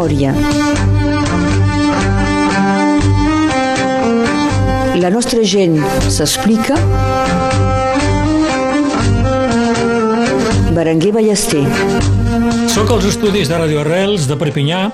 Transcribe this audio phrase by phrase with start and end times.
[0.00, 0.32] memòria.
[5.00, 5.76] La nostra gent
[6.08, 6.76] s'explica.
[10.72, 11.64] Berenguer Ballester.
[12.70, 14.86] Soc als estudis de Radio Arrels de Perpinyà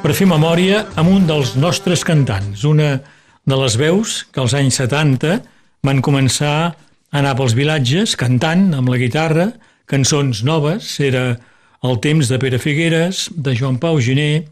[0.00, 3.00] per fer memòria amb un dels nostres cantants, una
[3.44, 5.40] de les veus que als anys 70
[5.84, 6.72] van començar a
[7.20, 9.50] anar pels vilatges cantant amb la guitarra
[9.90, 11.34] cançons noves, era
[11.82, 14.46] el temps de Pere Figueres, de Joan Pau Giné,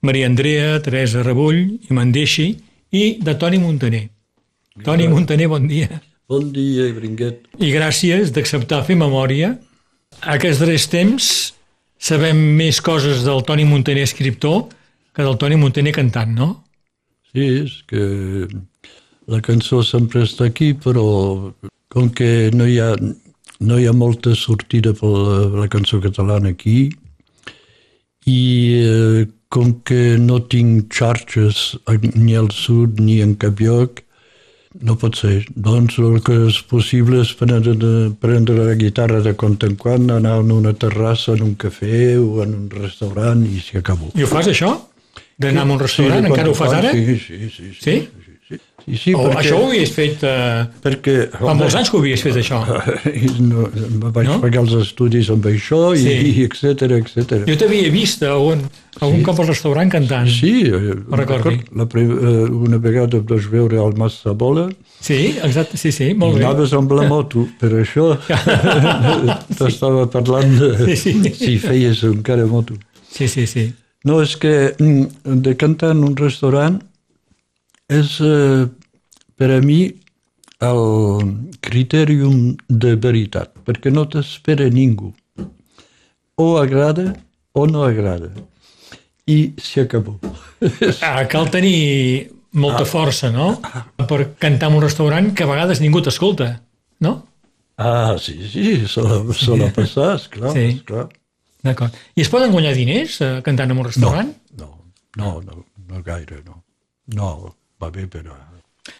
[0.00, 2.52] Maria Andrea, Teresa Rebull i Mandeixi
[2.94, 4.08] i de Toni Montaner.
[4.84, 6.00] Toni Montaner, bon dia.
[6.28, 7.48] Bon dia, Bringuet.
[7.58, 9.56] I gràcies d'acceptar fer memòria.
[10.20, 11.28] Aquests darrers temps
[11.98, 14.68] sabem més coses del Toni Montaner escriptor
[15.16, 16.48] que del Toni Montaner cantant, no?
[17.32, 18.46] Sí, és que
[19.28, 21.04] la cançó sempre està aquí, però
[21.92, 22.92] com que no hi ha,
[23.60, 26.88] no hi ha molta sortida per la, la cançó catalana aquí,
[28.28, 28.40] i
[28.82, 31.78] eh, com que no tinc xarxes
[32.14, 34.02] ni al sud ni en cap lloc,
[34.84, 35.46] no pot ser.
[35.56, 37.74] Doncs el que és possible és prendre,
[38.20, 42.44] prendre la guitarra de quan en quan, anar a una terrassa, en un cafè o
[42.44, 44.12] en un restaurant i s'hi acabó.
[44.14, 44.74] I ho fas, això?
[45.38, 46.22] D'anar a un restaurant?
[46.22, 46.92] de Encara ho fas ara?
[46.92, 47.72] quan, Sí, sí, sí.
[47.80, 47.96] Sí?
[48.04, 50.22] sí, sí, sí O perquè, això ho havies fet...
[50.24, 52.60] Eh, perquè, fa molts anys que ho havies fet, això.
[53.12, 53.66] i no,
[54.00, 54.36] me vaig No?
[54.36, 54.40] no?
[54.42, 56.16] pagar els estudis amb això i, Sí.
[56.40, 57.42] i etc etc.
[57.48, 58.64] Jo t'havia vist algun,
[59.00, 59.24] algun Sí.
[59.28, 60.28] cop al restaurant cantant.
[60.32, 61.60] Sí, eh, recordi.
[61.76, 64.68] la, eh, una vegada em vaig veure al Mas Sabola
[65.00, 66.46] Sí, exacte, sí, sí, molt i bé.
[66.48, 68.16] anaves amb la moto, per això
[69.58, 71.34] t'estava parlant de Sí, sí.
[71.34, 72.74] si feies encara moto.
[73.10, 73.68] Sí, sí, sí.
[74.04, 76.80] No, és que mm, de cantar en un restaurant
[77.88, 78.66] és eh,
[79.38, 79.80] per a mi
[80.64, 80.80] el
[81.62, 85.12] critèrium de veritat, perquè no t'espera ningú.
[86.38, 87.12] O agrada
[87.54, 88.30] o no agrada.
[89.28, 90.18] I s'hi acabó.
[91.06, 93.60] Ah, cal tenir molta força, no?
[94.08, 96.48] Per cantar en un restaurant que a vegades ningú t'escolta,
[97.04, 97.12] no?
[97.78, 100.64] Ah, sí, sí, sol, sol passar, esclar, Sí.
[100.80, 101.04] esclar.
[101.62, 101.94] D'acord.
[102.18, 104.32] I es poden guanyar diners eh, cantant en un restaurant?
[104.58, 104.70] No,
[105.18, 106.64] no, no, no gaire, no.
[107.14, 108.36] No, va bé, però...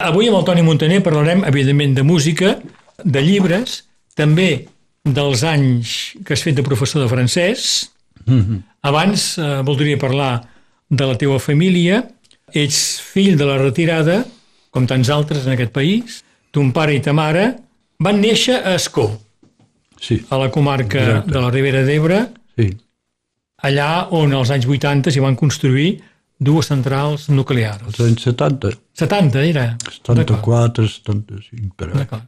[0.05, 2.55] Avui amb el Toni Montaner parlarem, evidentment, de música,
[3.03, 3.83] de llibres,
[4.15, 4.67] també
[5.03, 5.93] dels anys
[6.25, 7.63] que has fet de professor de francès.
[8.85, 10.33] Abans eh, voldria parlar
[10.89, 12.03] de la teva família.
[12.53, 14.21] Ets fill de la retirada,
[14.69, 16.19] com tants altres en aquest país.
[16.53, 17.47] Ton pare i ta mare
[18.01, 19.09] van néixer a Escó,
[19.99, 21.31] Sí, a la comarca Exacte.
[21.33, 22.19] de la Ribera d'Ebre,
[22.55, 22.69] sí,
[23.67, 25.97] allà on als anys 80 s'hi van construir
[26.39, 27.81] dues centrals nuclears.
[27.85, 29.65] als anys 70, 70 era?
[29.75, 30.01] D'acord.
[30.07, 31.93] 74, 75, però...
[31.97, 32.27] D'acord.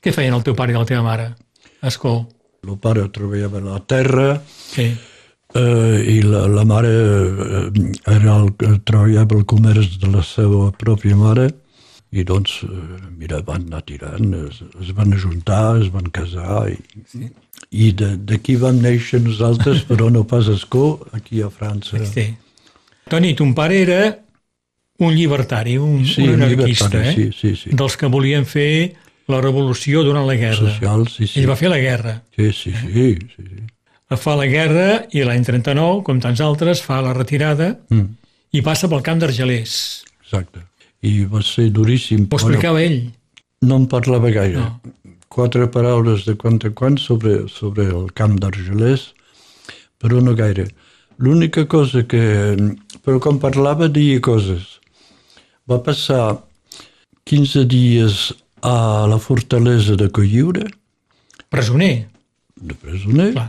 [0.00, 1.32] Què feien el teu pare i la teva mare?
[1.84, 2.14] Escó.
[2.66, 4.28] El pare treballava a la terra
[4.70, 4.86] Sí.
[5.54, 8.50] eh, i la, la mare eh, era el
[8.84, 11.48] treballava al comerç de la seva pròpia mare
[12.12, 16.76] i doncs, eh, mira, van anar tirant, es, es van ajuntar, es van casar i,
[17.06, 17.28] sí.
[17.70, 22.00] i de- d'aquí vam néixer nosaltres, però no pas a Escó, aquí a França.
[22.06, 22.30] sí.
[23.10, 24.00] Toni, ton pare era
[25.00, 27.14] un llibertari, un, Sí, un anarquista, eh?
[27.14, 27.70] sí, sí, sí.
[27.72, 28.94] dels que volien fer
[29.30, 30.72] la revolució durant la guerra.
[30.74, 31.40] Social, sí, sí.
[31.40, 32.16] Ell va fer la guerra.
[32.36, 32.90] Sí, sí, sí,
[33.36, 33.62] sí, sí.
[34.18, 38.08] Fa la guerra i l'any 39, com tants altres, fa la retirada Mm,
[38.58, 39.76] i passa pel camp d'Argelers.
[40.24, 40.64] exacte.
[41.06, 42.26] I va ser duríssim.
[42.30, 43.10] Ho explicava ell.
[43.62, 44.58] no en parlava gaire.
[44.58, 44.80] No.
[45.30, 49.12] Quatre paraules de quan en quan sobre, sobre el camp d'Argelers,
[50.02, 50.66] però no gaire.
[51.18, 52.56] L'única cosa que...
[53.04, 54.78] Però quan parlava deia coses.
[55.68, 56.40] Va passar
[57.30, 58.30] 15 dies
[58.66, 60.66] a la fortalesa de Colliure,
[61.50, 62.06] Presoner,
[62.54, 63.48] de presoner, clar.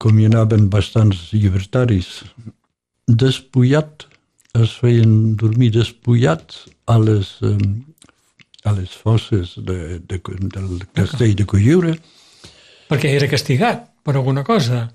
[0.00, 2.22] com hi anaven bastants llibertaris,
[3.06, 4.06] despullat,
[4.56, 7.58] es feien dormir despullats a les, eh,
[8.64, 10.20] a les fosses de, de,
[10.54, 11.96] del castell de Colliure.
[12.88, 14.86] Perquè era castigat per alguna cosa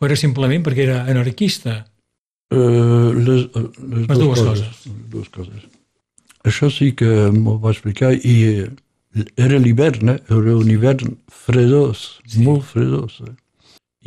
[0.00, 1.84] o era simplement perquè era anarquista.
[2.50, 4.62] Eh, les, les, Les dues coses.
[4.86, 5.66] Les dues coses.
[6.48, 8.70] Això sí que m'ho va explicar i eh,
[9.36, 10.18] era l'hivern, eh?
[10.30, 12.42] era un hivern fredós, sí.
[12.46, 13.20] molt fredós.
[13.26, 13.34] Eh?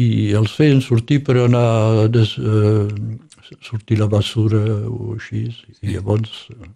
[0.03, 0.07] I
[0.39, 1.65] els feien sortir per anar
[2.03, 5.77] a des, eh, sortir la basura o així, sí.
[5.83, 6.71] i llavors eh,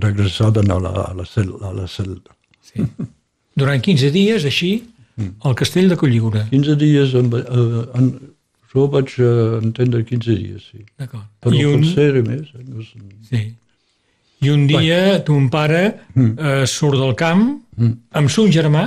[0.00, 2.34] regressaven a la, a la, cel, a la celda.
[2.64, 2.86] Sí.
[3.54, 4.74] Durant 15 dies, així,
[5.16, 5.36] Mm.
[5.46, 6.40] al castell de Colliure.
[6.50, 8.08] 15 dies, amb, eh, en,
[8.74, 10.82] jo vaig eh, entendre 15 dies, sí.
[10.98, 11.24] D'acord.
[11.40, 12.48] Però I un, potser era més.
[12.58, 12.64] Eh?
[12.68, 12.98] No sé.
[13.30, 13.44] sí.
[14.44, 15.82] I un dia ton pare
[16.16, 17.90] eh, surt del camp Mm.
[18.14, 18.84] amb son germà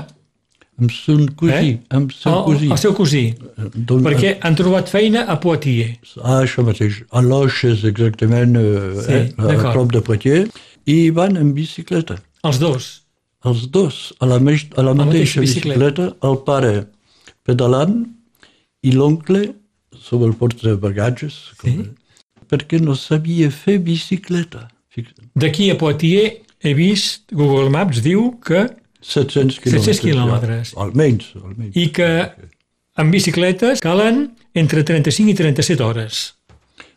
[0.79, 1.79] amb son cosí, Eh?
[1.89, 2.67] amb son El, cosí.
[2.71, 3.23] el seu cosí.
[3.75, 6.13] Doncs, Perquè han trobat feina a Poitiers.
[6.23, 7.01] Ah, això mateix.
[7.11, 10.49] A Loches, exactament, eh, Sí, eh, a prop de Poitiers,
[10.85, 12.15] i van en bicicleta.
[12.47, 12.87] Els dos.
[13.43, 15.79] Els dos, a la, meix, a la mateixa mateixa bicicleta.
[15.79, 16.87] bicicleta, el pare
[17.43, 18.05] pedalant
[18.83, 19.49] i l'oncle
[20.01, 21.75] sobre el portabagatges, Sí.
[21.75, 21.87] com,
[22.49, 24.67] perquè no sabia fer bicicleta.
[25.35, 28.63] D'aquí a Poitiers he vist, Google Maps diu que
[29.01, 29.85] 700 quilòmetres.
[29.85, 30.71] 700 quilòmetres.
[30.73, 30.81] Ja.
[30.83, 31.75] Almenys, almenys.
[31.75, 32.09] i que
[32.97, 36.33] amb bicicletes calen entre 35 i 37 hores.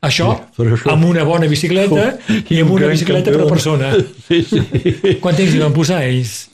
[0.00, 2.18] Això, Sí, això- amb una bona bicicleta
[2.48, 3.44] i amb un una bicicleta campió.
[3.44, 3.92] per persona.
[4.28, 5.18] Sí, sí.
[5.20, 6.46] Quant temps hi van posar ells?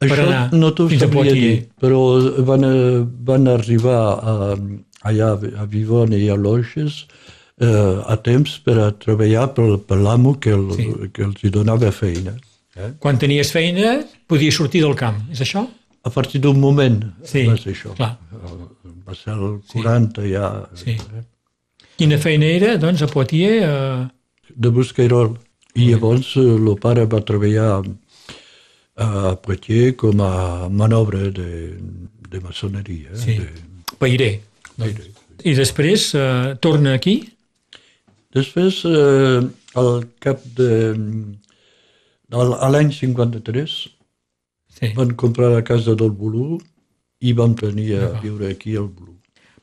[0.00, 1.58] per Això anar no t'ho fins a sabria Poitiers.
[1.60, 1.98] dir, però
[2.48, 4.56] van, eh, van arribar a,
[5.08, 7.06] allà a Vivona i a Loges
[7.60, 7.66] eh,
[8.06, 10.88] a temps per a treballar per, per l'amo que, el, Sí.
[11.12, 12.34] que els hi donava feina.
[12.76, 12.92] Eh?
[12.98, 13.98] Quan tenies feina,
[14.28, 15.22] podies sortir del camp.
[15.32, 15.66] És això?
[16.02, 17.94] A partir d'un moment Sí, va ser això.
[17.96, 18.16] clar.
[19.06, 20.46] Va ser el 40 ja.
[20.74, 20.94] Sí.
[20.96, 21.24] Eh?
[22.00, 23.64] Quina feina era, doncs, a Poitiers?
[23.64, 24.52] Eh...
[24.56, 25.34] De Buscairol.
[25.76, 27.82] I llavors eh, el pare va treballar
[28.96, 31.76] a Poitiers com a manobre de,
[32.30, 33.12] de maçoneria.
[33.16, 33.36] Sí.
[33.38, 33.48] De,
[34.00, 34.30] Pairé.
[34.80, 35.08] Doncs.
[35.44, 37.20] I després eh, torna aquí?
[38.34, 39.40] Després, eh,
[39.80, 40.70] al cap de...
[42.30, 43.78] A l'any 53
[44.80, 44.92] Sí.
[44.96, 46.54] van comprar la casa del Bolú
[47.20, 49.16] i vam venir a viure aquí al Bolú.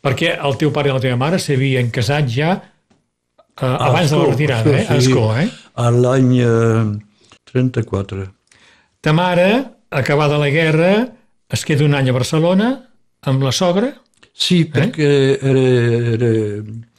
[0.03, 4.27] Perquè el teu pare i la teva mare s'havien casat ja eh, abans de la
[4.27, 4.83] retirada, eh?
[4.85, 5.07] A sí.
[5.09, 5.47] Escó, eh?
[5.79, 6.83] A l'any eh,
[7.49, 8.27] 34.
[9.01, 9.47] Ta mare,
[9.89, 10.91] acabada la guerra,
[11.49, 12.69] es queda un any a Barcelona
[13.25, 13.93] amb la sogra,
[14.37, 15.07] Sí, perquè
[15.41, 15.61] era,
[16.13, 16.27] era,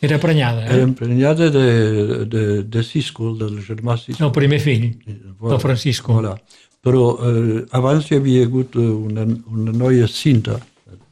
[0.02, 0.86] era prenyada, era eh?
[0.88, 1.66] emprenyada de,
[2.26, 4.24] de, de Cisco, del germà Cisco.
[4.26, 6.16] El primer fill, del Francisco.
[6.18, 6.34] Voilà.
[6.82, 9.22] Però eh, abans hi havia hagut una,
[9.54, 10.58] una noia cinta,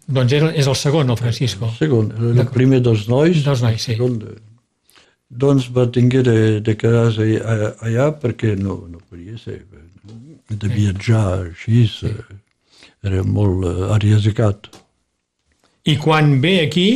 [0.07, 1.69] Doncs era, és el segon, el Francisco.
[1.75, 3.95] segon, el primer dels nois, Dels nois, sí.
[3.95, 4.35] el segon de...
[5.27, 9.65] Doncs va tinguer de, de quedar-se allà, allà perquè no, no podia ser.
[10.47, 12.15] De viatjar així eh,
[13.03, 14.71] era molt eh, arriesgat.
[15.87, 16.89] I quan ve aquí,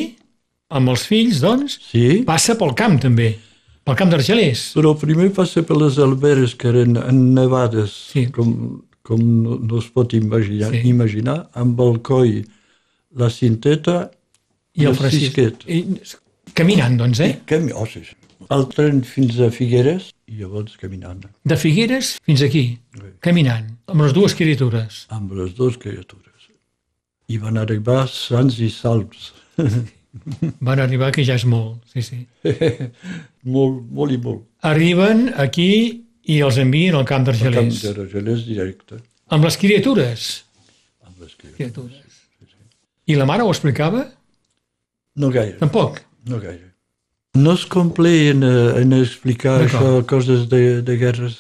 [0.71, 3.33] amb els fills, doncs, Sí, passa pel camp també,
[3.87, 4.73] pel camp d'Argelers.
[4.77, 6.97] però primer passa per les alberes que eren
[7.35, 8.27] nevades, Sí.
[8.35, 10.83] com, com no, no es pot imaginar, Sí.
[10.89, 12.45] imaginar, amb el coll,
[13.17, 14.11] la cinteta
[14.75, 15.63] I el cisquet.
[15.65, 16.21] Francisco.
[16.47, 17.41] I, caminant, doncs, eh?
[17.47, 18.15] Cami oh, sí, sí.
[18.51, 22.79] El tren fins a Figueres i llavors caminant De Figueres fins aquí,
[23.21, 25.07] caminant, amb les dues criatures.
[25.11, 26.30] amb les dues criatures.
[27.31, 29.31] I van arribar sants i salvs.
[30.67, 32.25] Van arribar, que ja és molt, sí, sí.
[33.55, 34.41] molt, molt i molt.
[34.67, 35.69] Arriben aquí
[36.27, 38.43] i els envien al camp El camp d'Argelers.
[38.49, 38.99] directe.
[39.31, 40.25] Amb les criatures.
[41.07, 41.95] Amb les criatures.
[42.35, 42.67] criatures.
[43.07, 44.03] I la mare ho explicava?
[45.15, 46.03] No gaire, Tampoc.
[46.27, 46.67] no gaire.
[47.39, 51.39] No es comple en, eh, en explicar això, coses de, de guerres.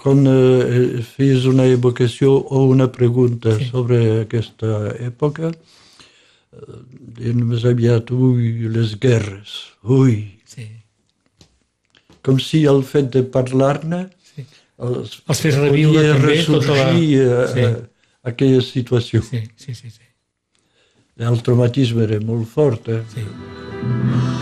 [0.00, 3.66] Eh, Quan eh, fes una evocació o una pregunta Sí.
[3.70, 9.50] sobre aquesta època, eh, més aviat, ui, les guerres,
[9.84, 10.66] ui, Sí.
[12.22, 14.46] com si el fet de parlar-ne Sí.
[14.78, 17.60] els, Els fes reviure també tota la- ressorgir a, Sí.
[17.60, 17.76] a,
[18.24, 19.22] aquella situació.
[19.22, 19.90] Sí, sí, sí.
[19.90, 20.00] sí.
[21.18, 22.88] El traumatisme era molt fort.
[22.88, 23.02] Eh?
[23.14, 23.20] sí.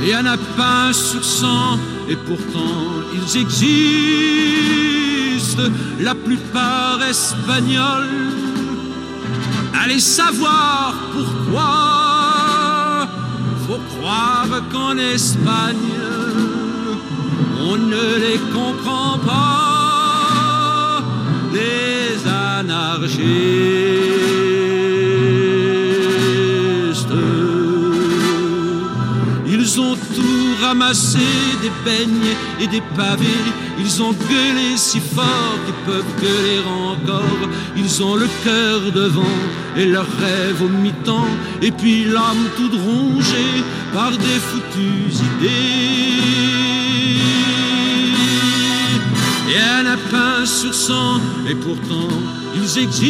[0.00, 4.97] Il y en a pas sur cent, et pourtant ils existent,
[6.00, 8.32] la plupart espagnols.
[9.82, 13.08] Allez savoir pourquoi.
[13.66, 15.76] Faut croire qu'en Espagne,
[17.60, 21.02] on ne les comprend pas,
[21.52, 23.18] les anarchistes.
[29.46, 31.18] Ils ont tout ramassé,
[31.62, 33.44] des beignes et des pavés.
[33.90, 37.48] Ils ont gueulé si fort qu'ils peuvent gueuler encore.
[37.74, 39.38] Ils ont le cœur devant
[39.78, 41.32] et leurs rêves au mi-temps.
[41.62, 43.64] Et puis l'âme toute rongée
[43.94, 46.18] par des foutues idées.
[49.52, 51.18] Et un lapin sur cent,
[51.48, 52.10] et pourtant
[52.56, 53.06] ils existent,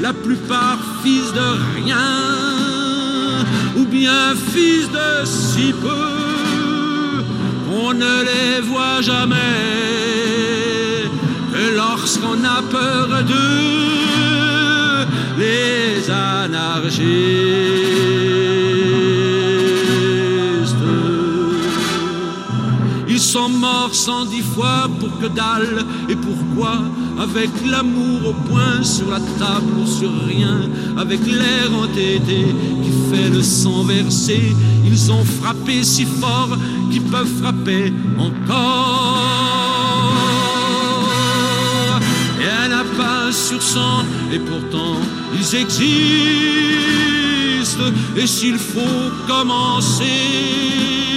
[0.00, 1.48] la plupart fils de
[1.82, 3.44] rien,
[3.76, 6.17] ou bien fils de si peu,
[7.78, 9.36] qu'on ne les voit jamais,
[11.52, 15.06] que lorsqu'on a peur d'eux,
[15.38, 16.98] les anarchistes.
[23.28, 26.78] Sont morts mort cent dix fois pour que dalle Et pourquoi?
[27.20, 30.60] Avec l'amour au point sur la table ou sur rien
[30.96, 32.46] Avec l'air entêté
[32.82, 34.56] qui fait le sang verser
[34.86, 36.56] Ils ont frappé si fort
[36.90, 39.20] qu'ils peuvent frapper encore.
[42.40, 44.96] Et un lapin sur cent et pourtant
[45.38, 45.78] ils existent.
[48.16, 51.07] Et s'il faut commencer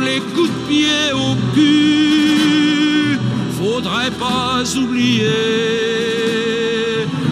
[0.00, 3.18] les coups de pied au cul.
[3.60, 5.26] Faudrait pas oublier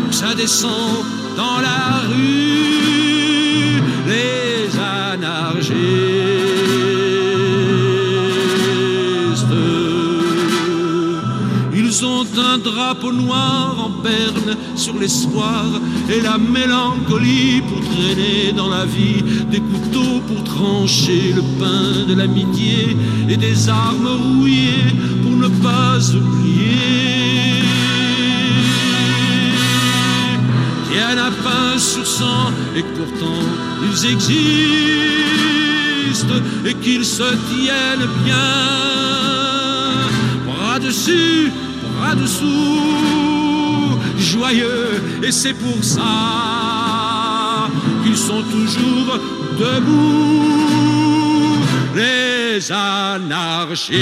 [0.09, 1.05] que ça descend
[1.37, 3.18] dans la rue,
[12.01, 15.65] Ils ont un drapeau noir en berne sur l'espoir
[16.09, 22.15] et la mélancolie pour traîner dans la vie des couteaux pour trancher le pain de
[22.15, 22.97] l'amitié
[23.29, 27.65] et des armes rouillées pour ne pas oublier.
[30.93, 33.43] Tiens un pain sur sang et pourtant
[33.91, 34.39] ils existent
[36.65, 38.89] et qu'ils se tiennent bien
[40.47, 41.51] bras dessus
[42.15, 47.69] dessous, joyeux, et c'est pour ça
[48.05, 49.19] qu'ils sont toujours
[49.59, 50.47] debout,
[51.95, 53.99] les anarchistes.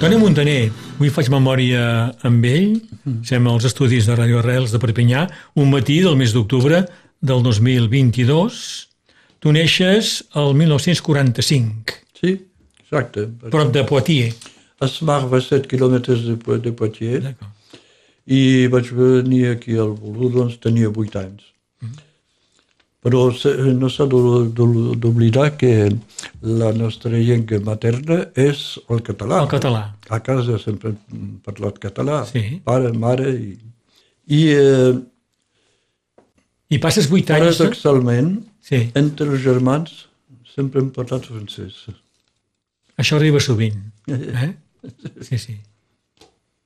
[0.00, 2.76] Toni Montaner, avui faig memòria amb ell,
[3.26, 5.26] som als estudis de Radio Arrels de Perpinyà,
[5.58, 6.84] un matí del mes d'octubre
[7.18, 8.87] del 2022,
[9.38, 11.98] Tu neixes el 1945.
[12.18, 12.34] Sí,
[12.82, 13.28] exacte.
[13.52, 14.34] Prop de Poitiers.
[14.82, 17.36] A Smarva, 7 quilòmetres de, de Poitiers.
[18.28, 21.46] I vaig venir aquí al Bolú, doncs tenia 8 anys.
[21.82, 22.00] Mm.
[23.06, 23.22] Però
[23.78, 25.72] no s'ha d'oblidar que
[26.42, 29.44] la nostra llengua materna és el català.
[29.46, 29.84] El català.
[30.10, 32.24] A casa sempre hem parlat català.
[32.26, 32.58] Sí.
[32.66, 33.54] Pare, mare i...
[34.28, 34.98] I, eh,
[36.70, 37.56] I passes 8 anys...
[37.58, 38.36] Paradoxalment,
[38.68, 38.82] Sí.
[39.00, 39.92] Entre els germans
[40.52, 41.86] sempre hem parlat francès.
[43.00, 43.78] Això arriba sovint.
[44.10, 44.50] Eh?
[45.24, 45.54] Sí, sí.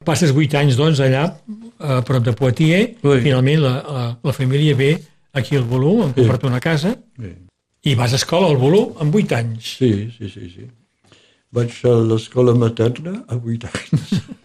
[0.02, 1.28] Passes vuit anys, doncs, allà,
[1.78, 2.96] a prop de Poitiers.
[3.06, 3.20] Oui.
[3.22, 4.96] Finalment, la, la, la família ve
[5.38, 7.30] aquí al Volú, han comprat una casa, Sí.
[7.86, 9.76] i vas a escola al Volú amb vuit anys.
[9.78, 10.66] Sí, sí, sí, sí.
[11.54, 14.16] Vaig a l'escola materna a 8 anys.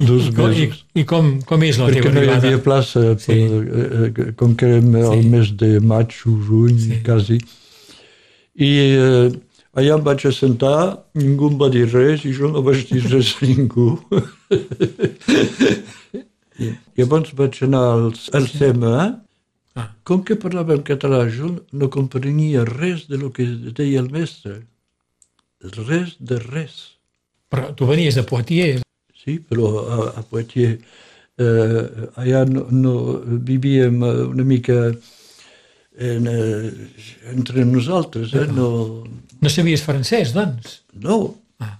[0.00, 0.84] Dos I, com, i, mesos.
[0.94, 2.46] i com, com és la Perquè teva no hi arribada?
[2.48, 3.26] havia plaça, Sí.
[3.26, 5.28] per, eh, eh, com que érem al Sí.
[5.28, 7.00] mes de maig o juny, Sí.
[7.04, 7.38] quasi.
[8.56, 9.30] I eh,
[9.76, 13.36] allà em vaig assentar, ningú em va dir res i jo no vaig dir res
[13.40, 13.98] a ningú.
[16.60, 18.96] I, llavors vaig anar al, al CMA,
[19.78, 19.86] Ah.
[20.04, 24.64] com que parlàvem català, jo no comprenia res de lo que deia el mestre.
[25.86, 26.96] Res de res.
[27.50, 28.82] Però tu venies de Poitiers.
[29.20, 30.80] Sí, però a, a Poitiers
[31.40, 32.94] eh, allà no, no
[33.50, 34.78] vivíem eh, una mica
[36.00, 36.70] en, eh,
[37.34, 38.46] entre nosaltres, eh?
[38.56, 38.70] no,
[39.40, 40.80] No sabies francès, doncs?
[41.00, 41.18] no.
[41.60, 41.78] Ah.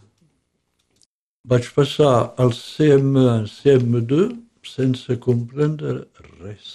[1.49, 4.31] Vaig passar al CM1, CM2
[4.65, 6.03] sense comprendre
[6.43, 6.69] res.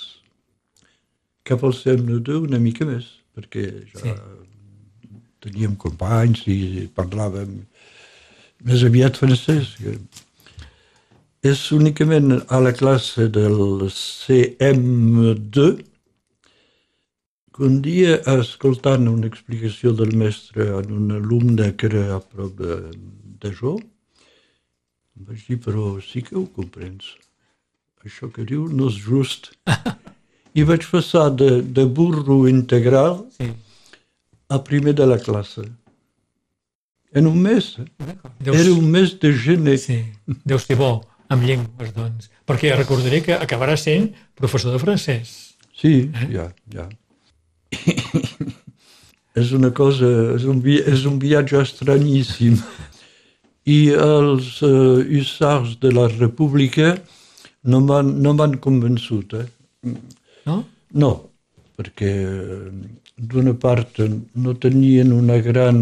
[1.45, 3.05] Cap al CM2 una mica més,
[3.37, 4.13] perquè ja Sí.
[5.45, 7.59] teníem companys i parlàvem
[8.65, 9.75] més aviat francès.
[9.77, 9.99] que-
[11.45, 13.57] És únicament a la classe del
[13.93, 15.83] CM2
[17.55, 22.57] que un dia, escoltant una explicació del mestre en un alumne que era a prop
[22.59, 22.79] de,
[23.43, 23.75] de jo,
[25.15, 27.13] em vaig dir, però sí que ho comprens.
[28.03, 29.53] Això que diu no és just.
[30.59, 33.47] I vaig passar de, de burro integral Sí.
[34.51, 35.63] a primer de la classe.
[37.15, 37.77] En un mes.
[38.43, 39.77] Deus, Era un mes de gener.
[39.79, 40.01] sí.
[40.43, 40.93] Deu ser bo
[41.33, 42.29] amb llengües, doncs.
[42.45, 45.33] Perquè recordaré que acabarà sent professor de francès.
[45.75, 46.87] Sí, ja, ja.
[49.41, 52.59] és una cosa, és un, vi- és un viatge estranyíssim.
[53.65, 56.93] I els uh, hussars de la República
[57.65, 59.47] no m'han no convençut, eh?
[60.45, 60.59] No?
[60.93, 61.11] No,
[61.75, 62.69] perquè eh,
[63.17, 63.97] d'una part
[64.35, 65.81] no tenien una gran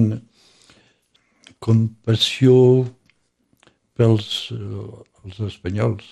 [1.63, 2.55] compassió
[3.99, 6.05] pels eh, els espanyols.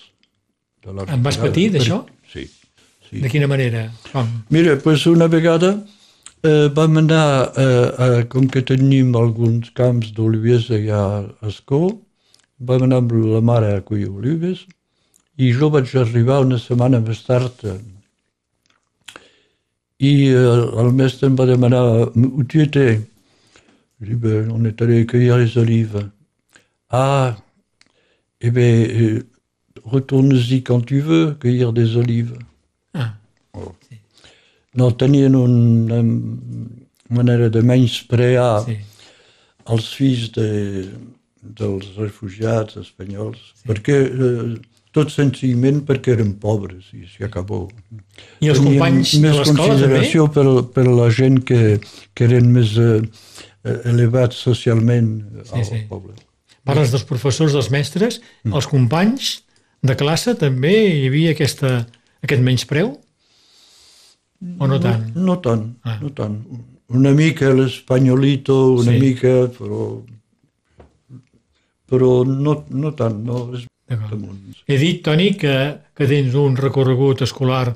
[0.82, 2.02] De la En vas patir, d'això?
[2.32, 2.46] Sí.
[3.08, 3.20] sí.
[3.22, 3.86] De quina manera?
[4.10, 4.30] Com?
[4.50, 5.76] Mira, pues una vegada
[6.42, 11.84] eh, vam anar, eh, a, com que tenim alguns camps d'olives allà a Escó,
[12.58, 14.66] vam anar amb la mare a collir olives
[15.38, 17.64] i jo vaig arribar una setmana més tard
[20.02, 21.84] I eh, el mestre em va demanar
[22.18, 23.00] où tu étais?
[24.00, 26.08] Je dis, ben, on est allé cueillir les olives.
[26.90, 27.36] Ah,
[28.42, 29.22] eh bien, euh,
[29.84, 32.34] retourne-y quand tu veux, cueillir des olives.
[32.94, 33.14] Ah,
[34.74, 36.02] No, tenien una
[37.10, 38.78] manera de menysprear sí.
[39.68, 40.46] els fills de,
[41.42, 43.66] dels refugiats espanyols, sí.
[43.68, 44.54] perquè eh,
[44.96, 47.66] tot senzillament perquè eren pobres i s'hi acabó.
[48.40, 51.76] I els Tenien companys més consideració per, per la gent que,
[52.16, 53.00] que eren més eh,
[53.68, 55.18] eh, elevats socialment
[55.50, 55.84] al sí.
[55.90, 56.16] poble.
[56.64, 58.54] Parles dels professors, dels mestres, Mm.
[58.54, 59.42] els companys
[59.82, 61.86] de classe també hi havia aquesta,
[62.22, 62.92] aquest menyspreu?
[64.58, 65.08] O no tant?
[65.14, 65.98] No, no tant, Ah.
[66.02, 66.38] no tant.
[66.88, 68.98] Una mica l'espanyolito, una Sí.
[69.00, 70.02] mica, però
[71.88, 73.50] però no, no tant, no.
[73.54, 73.66] És.
[74.66, 75.54] He dit, Toni, que,
[75.94, 77.74] que tens un recorregut escolar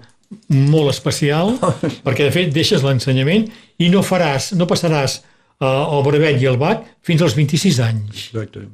[0.48, 1.58] molt especial,
[2.06, 5.18] perquè de fet deixes l'ensenyament i no faràs, no passaràs
[5.60, 8.26] el brevet i el BAC fins als 26 anys.
[8.32, 8.66] Exacte.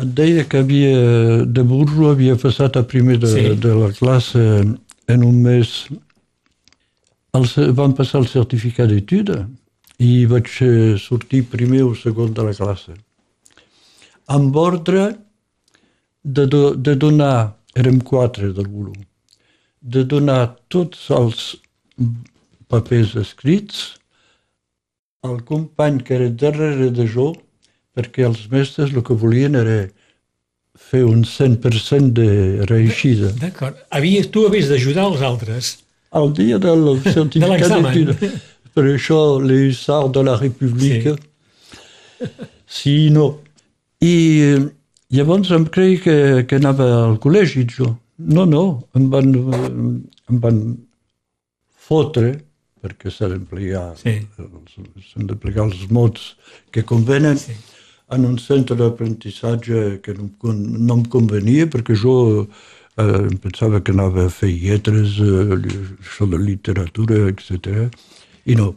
[0.00, 3.48] Et deia que havia, de burro havia passat a primer de, Sí.
[3.58, 4.36] de la classe
[5.08, 5.88] en un mes.
[7.34, 9.44] El, ce- vam passar el certificat d'études
[9.98, 12.94] i vaig eh, sortir primer o segon de la classe.
[14.30, 15.16] Amb ordre
[16.24, 18.96] de, do, de donar, érem quatre del volum,
[19.80, 21.56] de donar tots els
[22.70, 23.96] papers escrits
[25.22, 27.32] al company que era darrere de jo,
[27.96, 29.82] perquè els mestres el que volien era
[30.80, 33.32] fer un 100% de reeixida.
[33.40, 33.78] D'acord.
[33.90, 35.70] Havies, tu havies d'ajudar els altres.
[36.16, 38.38] El dia del certificat d'études.
[38.74, 39.82] Per això, les
[40.14, 41.16] de la República.
[42.70, 43.40] Sí, no.
[44.00, 44.14] I
[44.46, 44.60] eh,
[45.10, 47.90] llavors em creia que, que anava al col·legi, jo.
[48.20, 48.62] No, no,
[48.94, 49.32] em van,
[50.30, 50.60] em van
[51.88, 52.34] fotre,
[52.82, 54.20] perquè s'ha d'emplegar Sí.
[54.36, 56.36] s'han d'emplegar els mots
[56.72, 57.52] que convenen, Sí.
[58.10, 62.48] en un centre d'aprenentatge que no, no em convenia, perquè jo
[62.98, 65.56] eh, em pensava que anava a fer lletres, eh,
[66.02, 67.88] això de literatura, etc.
[68.46, 68.74] I no.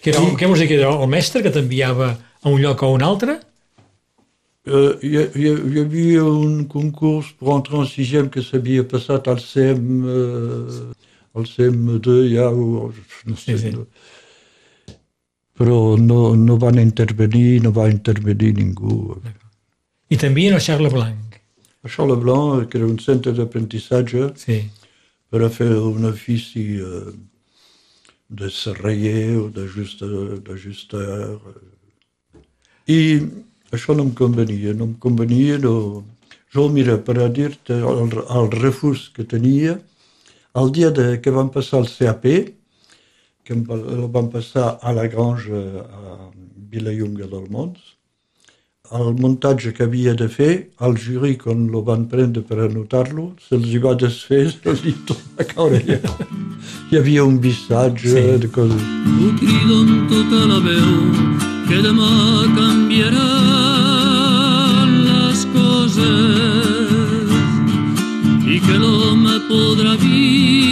[0.00, 2.86] Que era, què vols dir, que era el mestre que t'enviava a un lloc o
[2.86, 3.40] a un altre?
[4.66, 7.84] Euh, Il y, a- il y a- il y avait un concours pour entrer en
[7.86, 10.92] sixième que s'havia passat al CM, euh,
[11.34, 12.92] al CM2, ja, o,
[13.26, 13.70] no sé, Sí, sí.
[13.76, 13.86] no.
[15.58, 19.16] però no, no van intervenir, no va intervenir ningú.
[20.08, 21.40] I t'envien al Charles Blanc.
[21.82, 24.60] A Charles Blanc, que era un centre d'aprenentatge Sí.
[25.30, 27.10] per a fer un ofici eh,
[28.28, 31.38] de serraller o d'ajuster.
[32.88, 32.98] I
[33.74, 35.58] això no em convenia, no em convenia.
[35.58, 36.04] No...
[36.54, 39.74] Jo, mira, per a dir-te el, el refús que tenia,
[40.58, 42.24] el dia de, que vam passar el CAP,
[43.44, 46.30] que el vam passar a la granja a
[46.72, 47.78] Vilallonga del Mons,
[48.92, 53.74] el muntatge que havia de fer, el jury, quan lo van prendre per anotar-lo, se'ls
[53.84, 55.98] va desfer, se'ls hi torna a caure allà.
[56.90, 58.22] Hi havia un missatge Sí.
[58.44, 58.82] de coses.
[59.20, 60.92] Ho crido amb tota la veu
[61.68, 62.12] que demà
[63.68, 67.28] canviaran les coses
[68.48, 70.67] i que l'home podrà viure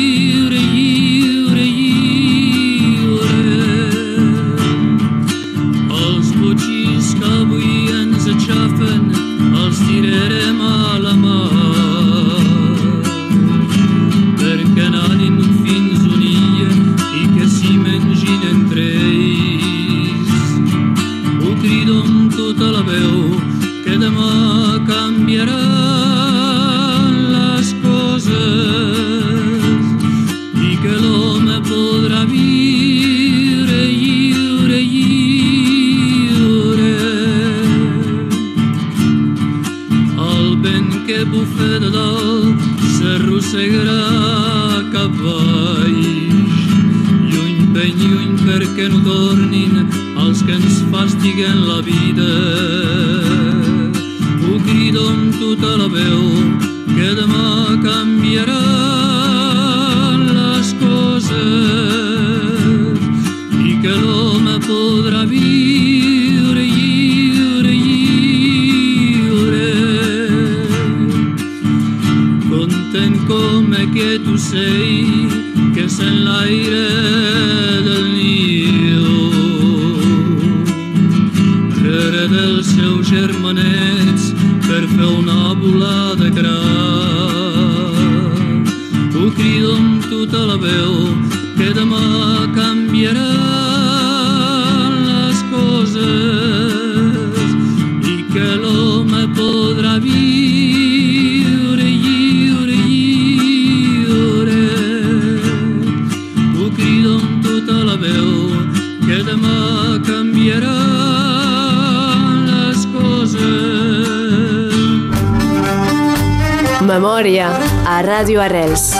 [117.85, 118.93] a Ràdio Arrels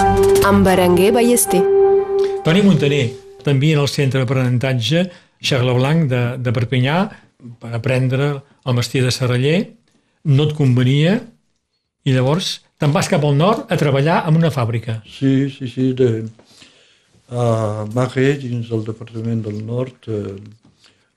[0.45, 1.63] amb Berenguer Ballester.
[2.45, 3.07] Toni Montaner,
[3.47, 5.07] també en el centre d'aprenentatge
[5.41, 6.99] Charles Blanc de, de Perpinyà,
[7.63, 8.29] per aprendre
[8.67, 9.59] el mestier de serraller,
[10.29, 11.21] no et convenia,
[12.05, 15.01] i llavors te'n vas cap al nord a treballar en una fàbrica.
[15.07, 16.27] Sí, sí, sí, de,
[17.31, 20.37] a Marais, dins del Departament del Nord, eh,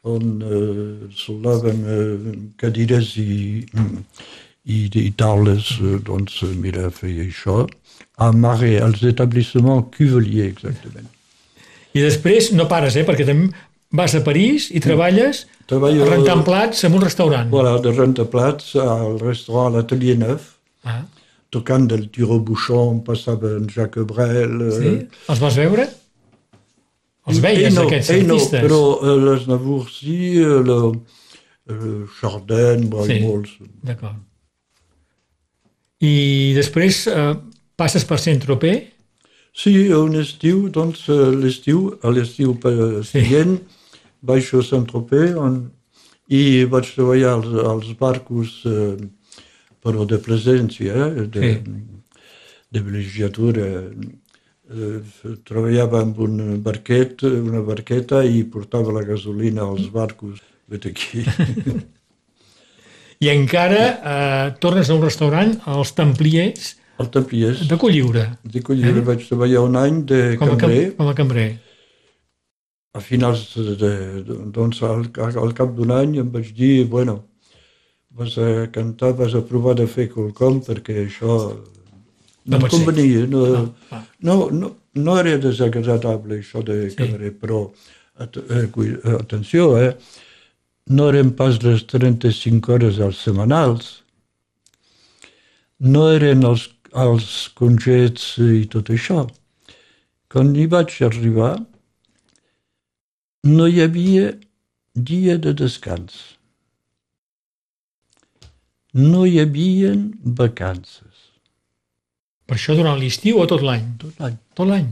[0.09, 3.65] on eh, soldaven eh, cadires i,
[4.69, 7.63] i, i taules, eh, doncs, eh, mira, feia això.
[8.21, 11.07] A Marais, als etablissements cuveliers, exactament.
[11.97, 13.05] I després no pares, eh?
[13.07, 13.49] perquè també
[13.97, 17.49] vas a París i treballes Treballo- rentant plats en un restaurant.
[17.49, 20.55] Voilà, de rentaplats al restaurant L'Atelier Neuf,
[20.85, 21.01] Ah,
[21.51, 24.61] tocant del Tiro Bouchon, passava en Jacques Brel.
[24.67, 24.91] eh, sí?
[25.33, 25.87] Els vas veure?
[27.29, 28.61] Els veies, no, aquests ell no, artistes?
[28.63, 30.77] però eh, les Navour sí, eh, le,
[31.69, 33.11] eh, Chardin, Sí.
[33.11, 33.19] sí.
[33.25, 33.51] molts.
[33.83, 34.15] D'acord.
[36.01, 37.33] I després eh,
[37.79, 38.85] passes per Saint-Tropez?
[39.59, 43.57] Sí, un estiu, doncs, eh, l'estiu, a l'estiu per- següent,
[44.21, 45.57] baixo a Sant-Tropez on,
[46.29, 48.95] i vaig treballar als, als barcos, eh,
[49.83, 51.81] però de presència, eh, de, Sí.
[52.71, 53.65] de villeggiatura.
[54.69, 54.99] Eh,
[55.43, 60.39] treballava amb un barquet, una barqueta i portava la gasolina als barcos.
[60.69, 61.25] Vet aquí.
[63.19, 67.65] I encara eh, tornes a un restaurant, als Templiers, El Templiers.
[67.67, 70.85] de Colliure, De Collira vaig treballar un any de com a, cam cambrer.
[70.97, 71.49] com a cambrer.
[72.95, 73.91] a finals de, de,
[74.55, 75.03] doncs al,
[75.43, 77.25] al cap d'un any em vaig dir, bueno,
[78.09, 81.35] vas a cantar, vas a provar de fer quelcom perquè això
[82.49, 83.27] No no, convenia.
[83.27, 84.01] No, No, ah.
[84.25, 86.95] no, no, no era desagradable això de Sí.
[86.95, 87.69] cambrer, però
[88.17, 89.95] at, eh, eh, atenció, eh,
[90.89, 93.89] no eren pas les 35 hores als setmanals,
[95.79, 99.27] no eren els, els congets i tot això.
[100.29, 101.53] Quan hi vaig arribar,
[103.49, 104.33] no hi havia
[104.93, 106.17] dia de descans.
[108.93, 109.93] No hi havia
[110.41, 111.05] vacances.
[112.49, 113.85] Per això durant l'estiu o tot l'any?
[114.01, 114.37] Tot l'any.
[114.57, 114.87] Tot l'any.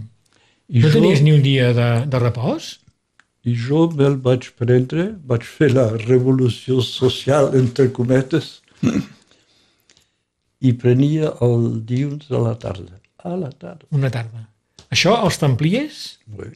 [0.77, 2.75] No jo, tenies ni un dia de, de repòs?
[3.47, 8.57] I jo me'l vaig prendre, vaig fer la revolució social, entre cometes,
[10.59, 12.99] i prenia el dilluns a la tarda.
[13.23, 13.87] A la tarda.
[13.95, 14.47] Una tarda.
[14.91, 16.01] Això, als Templiers?
[16.37, 16.51] Bé,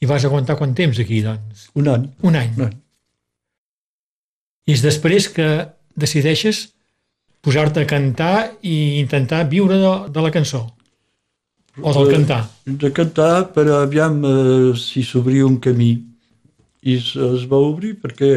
[0.00, 1.66] I vas aguantar quant temps aquí, doncs?
[1.76, 2.06] Un any.
[2.24, 2.52] Un any.
[2.56, 2.76] Un any.
[4.64, 5.48] I és després que
[5.98, 6.70] decideixes
[7.44, 10.62] posar-te a cantar i intentar viure de, de la cançó.
[11.78, 12.50] O del Eh, cantar.
[12.66, 15.92] De cantar, però aviam eh, si s'obria un camí.
[16.82, 17.14] I es,
[17.50, 18.32] va obrir perquè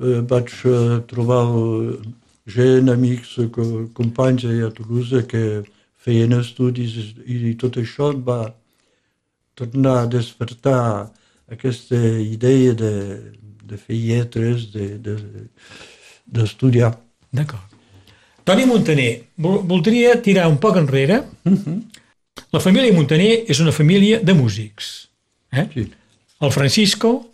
[0.00, 1.98] eh, vaig eh, trobar eh,
[2.46, 5.62] gent, amics, eh, co- companys a Toulouse que
[6.00, 8.40] feien estudis i tot això va
[9.54, 11.10] tornar a despertar
[11.50, 12.92] aquesta idea de,
[13.64, 15.48] de fer lletres, de- de-
[16.26, 16.92] d'estudiar.
[16.94, 17.69] De, D'acord.
[18.44, 21.20] Toni Montaner, vol- voldria tirar un poc enrere.
[22.52, 25.08] La família Montaner és una família de músics.
[25.52, 25.66] Eh?
[25.74, 25.84] sí.
[26.40, 27.28] El Francisco,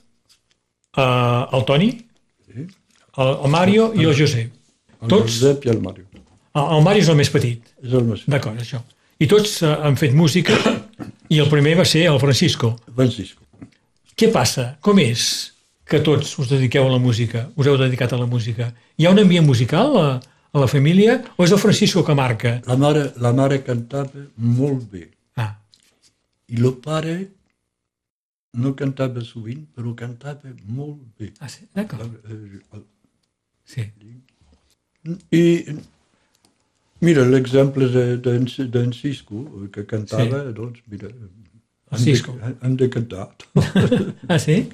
[0.96, 1.90] eh, el Toni,
[2.56, 4.50] el, el Mario i el Josep.
[5.02, 6.04] El Tots, Josep i el Mario.
[6.12, 7.62] el, el Mario és el més petit.
[7.84, 8.82] És el més D'acord, això.
[9.22, 10.56] I tots eh, han fet música
[11.32, 12.74] i el primer va ser el Francisco.
[12.94, 13.42] Francisco.
[14.16, 14.72] Què passa?
[14.80, 15.52] Com és
[15.86, 17.46] que tots us dediqueu a la música?
[17.56, 18.72] Us heu dedicat a la música?
[18.98, 20.06] Hi ha un ambient musical a,
[20.52, 22.60] a la família o és el Francisco que marca?
[22.66, 25.08] La mare, la mare cantava molt bé.
[25.36, 25.54] Ah,
[26.48, 27.16] I el pare
[28.56, 31.32] no cantava sovint, però cantava molt bé.
[31.40, 32.14] ah sí, d'acord.
[32.30, 32.82] Eh,
[33.66, 33.82] Sí.
[35.34, 35.64] I
[37.00, 40.52] mira, l'exemple de- d'en d'en Cisco, que cantava, sí.
[40.54, 41.08] doncs mira,
[41.90, 42.32] hem Cisco.
[42.32, 43.28] de, hem de cantar.
[44.28, 44.68] Ah, sí?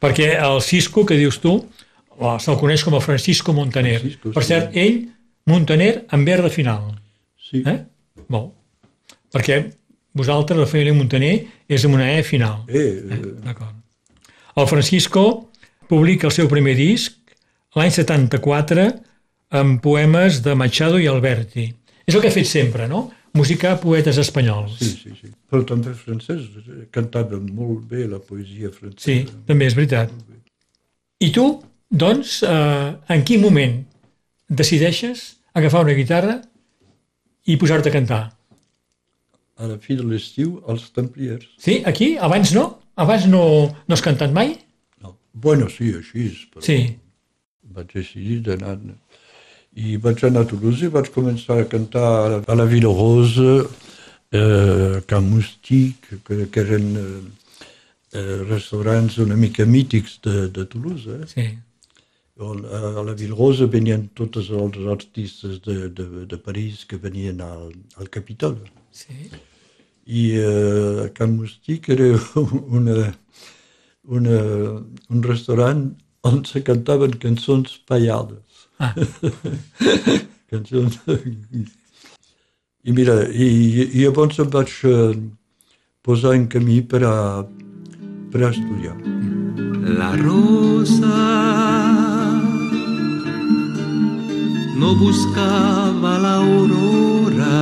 [0.00, 1.68] Perquè el Cisco, que dius tu,
[2.18, 3.98] oh, se'l coneix com a Francisco Montaner.
[4.00, 4.48] Francisco, per sí.
[4.52, 5.00] cert, ell,
[5.46, 6.92] Montaner, amb verd de final.
[7.50, 7.78] Sí, Eh?
[8.28, 8.52] Molt.
[9.34, 9.58] Perquè
[10.16, 11.34] vosaltres, la família Montaner,
[11.68, 12.62] és amb una E final.
[12.68, 13.14] eh, Eh?
[13.14, 13.74] eh, D'acord.
[14.56, 15.50] El Francisco
[15.88, 17.12] publica el seu primer disc
[17.74, 18.86] l'any 74
[19.50, 21.72] amb poemes de Machado i Alberti.
[22.06, 23.10] És el que ha fet sempre, no?
[23.34, 24.76] musicar poetes espanyols.
[24.78, 25.28] Sí, sí, sí.
[25.50, 26.44] Però també francès.
[26.94, 29.02] Cantava molt bé la poesia francesa.
[29.02, 30.12] Sí, també és veritat.
[31.20, 31.46] I tu,
[31.94, 33.80] doncs, eh, en quin moment
[34.48, 36.40] decideixes agafar una guitarra
[37.46, 38.22] i posar-te a cantar?
[39.56, 41.46] A la fi de l'estiu, als Templiers.
[41.62, 42.16] Sí, aquí?
[42.18, 42.64] Abans no?
[42.98, 43.44] Abans no,
[43.86, 44.56] no has cantat mai?
[45.02, 45.14] No.
[45.32, 46.78] Bueno, sí, així, però Sí.
[47.74, 48.78] vaig decidir d'anar...
[49.74, 52.92] I vaig anar a Toulouse i vaig començar a cantar a la, a la Vila
[52.94, 53.64] Rosa,
[54.30, 57.22] eh, Can Moustic, que, que eren eh,
[58.14, 61.10] eh, restaurants una mica mítics de, de Toulouse.
[61.10, 61.26] Eh?
[61.26, 61.46] Sí.
[62.36, 67.40] On, a la Vila Rosa venien tots els artistes de, de, de París que venien
[67.40, 68.58] al, al Capitol.
[68.90, 69.30] sí.
[70.06, 72.18] I eh, Can Moustic era
[72.78, 73.14] una,
[74.04, 74.40] una,
[75.08, 78.66] un restaurant on se cantaven cançons pallades.
[78.78, 78.92] Ah.
[80.50, 80.98] cançons...
[82.84, 83.46] I mira, i,
[83.94, 85.16] i llavors em vaig eh,
[86.04, 87.16] posar en camí per a,
[88.28, 88.98] per a estudiar.
[90.02, 92.03] La rosa
[94.76, 97.56] no buscaba la aurora,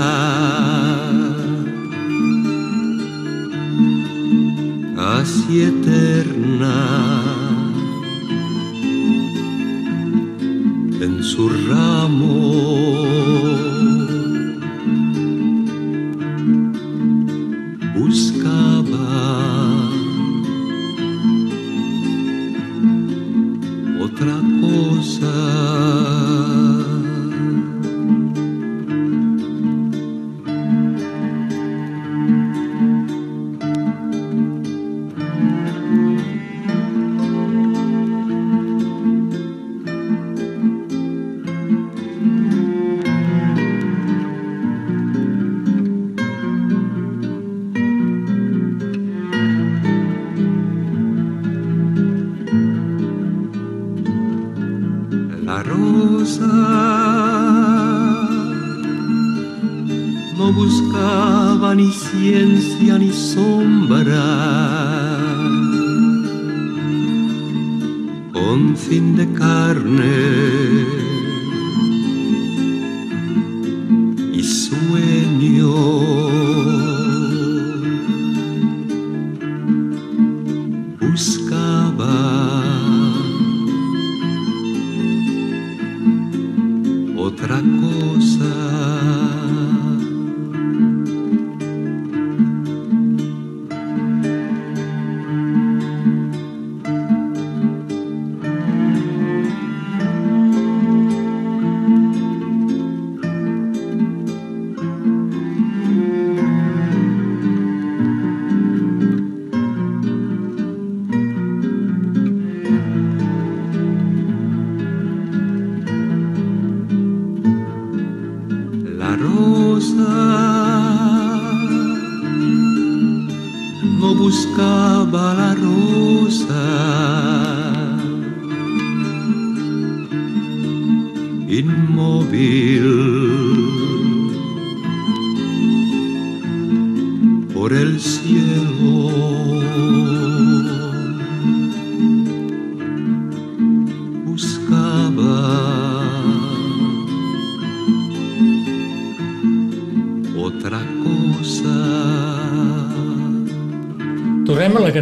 [5.20, 6.76] así eterna
[11.00, 12.51] en su ramo.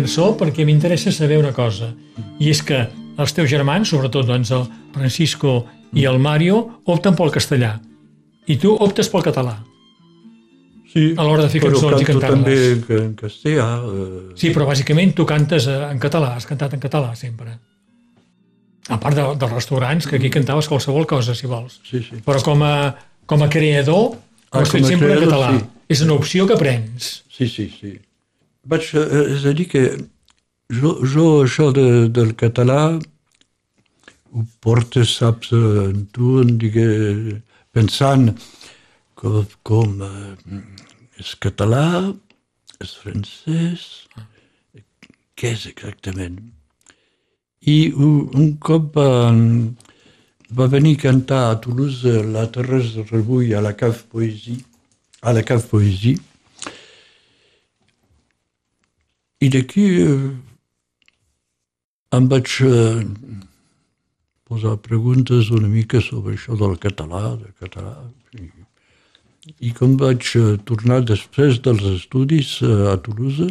[0.01, 1.93] Cançó perquè m'interessa saber una cosa.
[2.41, 2.87] I és que
[3.21, 7.77] els teus germans, sobretot doncs, el Francisco i el Mario, opten pel castellà.
[8.51, 9.59] I tu optes pel català.
[10.91, 12.81] Sí, A l'hora de fer cançons i canto cantar-les.
[12.83, 13.67] també en, en castellà.
[13.87, 17.59] Eh, Sí, però bàsicament tu cantes eh, en català, has cantat en català sempre.
[18.91, 21.79] A part de, dels restaurants, que aquí cantaves qualsevol cosa, si vols.
[21.87, 22.19] sí, sí.
[22.27, 22.73] Però com a,
[23.27, 24.19] com a creador, ho
[24.51, 25.51] Ah, has fet sempre en creador, català.
[25.61, 25.85] sí.
[25.95, 27.23] És una opció que prens.
[27.31, 27.93] Sí, sí, sí.
[28.69, 29.83] Vaig, eh, és a dir que
[30.69, 32.99] jo, jo això de, del català
[34.31, 37.41] ho portes, saps, eh, en tu, en digue,
[37.73, 38.29] pensant
[39.17, 40.61] com, com eh,
[41.25, 42.13] és català,
[42.85, 43.89] és francès,
[45.35, 46.39] què és exactament?
[47.65, 49.33] I un cop va,
[50.57, 54.61] va venir a cantar a Toulouse la Teresa Rebull a la Cave Poésie,
[55.21, 56.21] a la Cave Poésie,
[59.41, 60.31] i d'aquí eh,
[62.17, 63.05] em vaig eh,
[64.51, 67.95] posar preguntes una mica sobre això del català, de català.
[68.35, 68.51] I
[69.59, 73.49] I com vaig eh, tornar després dels estudis eh, a Toulouse,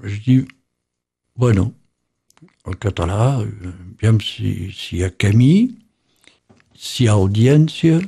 [0.00, 0.38] vaig dir,
[1.34, 1.72] bueno,
[2.70, 5.74] el català, aviam si, si hi ha camí,
[6.76, 7.98] si hi ha audiència,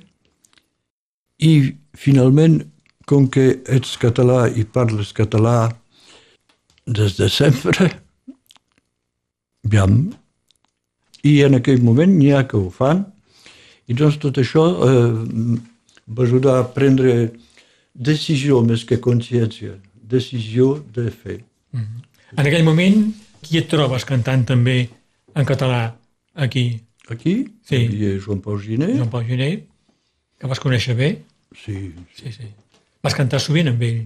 [1.43, 1.53] i
[1.99, 2.61] finalment,
[3.13, 5.57] com que ets català i parles català
[6.89, 7.91] des de sempre,
[9.67, 9.99] aviam,
[11.23, 13.05] i en aquell moment n'hi ha que ho fan,
[13.87, 15.59] i doncs tot això eh,
[16.09, 17.33] va ajudar a prendre
[17.93, 19.77] decisió més que consciència,
[20.15, 21.39] decisió de fer.
[21.77, 23.11] En aquell moment,
[23.45, 24.79] qui et trobes cantant també
[25.37, 25.83] en català
[26.35, 26.81] aquí?
[27.13, 27.37] Aquí
[27.69, 27.77] Sí.
[27.77, 29.51] hi havia Joan Pau Giné, Joan Pau Giné,
[30.41, 31.13] que vas conèixer bé.
[31.53, 32.49] sí, Sí, sí.
[33.03, 34.03] Vas cantar sovint amb ell.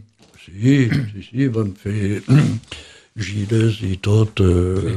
[0.46, 2.22] sí, sí, sí, vam fer
[3.28, 4.40] gires i tot.
[4.40, 4.96] Eh,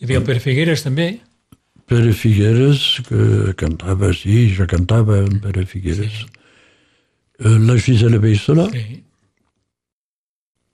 [0.00, 1.08] Hi havia el Pere Figueres també.
[1.88, 6.24] Pere Figueres, que cantava, sí, jo cantava amb Pere Figueres.
[7.38, 9.00] Eh, la Gisela Beissola, Sí.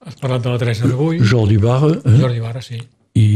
[0.01, 2.15] Has parlat de la Teresa Rebull, Jordi Barra, eh?
[2.23, 2.79] Jordi Barra, sí.
[3.21, 3.27] i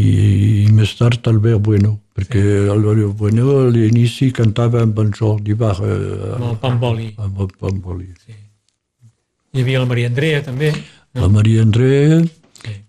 [0.84, 6.50] més tard Albert Bueno, perquè Albert Bueno a l'inici cantava amb en Jordi Amb eh,
[6.50, 7.14] el Pamboli.
[7.16, 8.08] amb el Pamboli.
[9.54, 10.72] Hi havia la Maria Andrea també.
[11.14, 12.20] La Maria Andrea,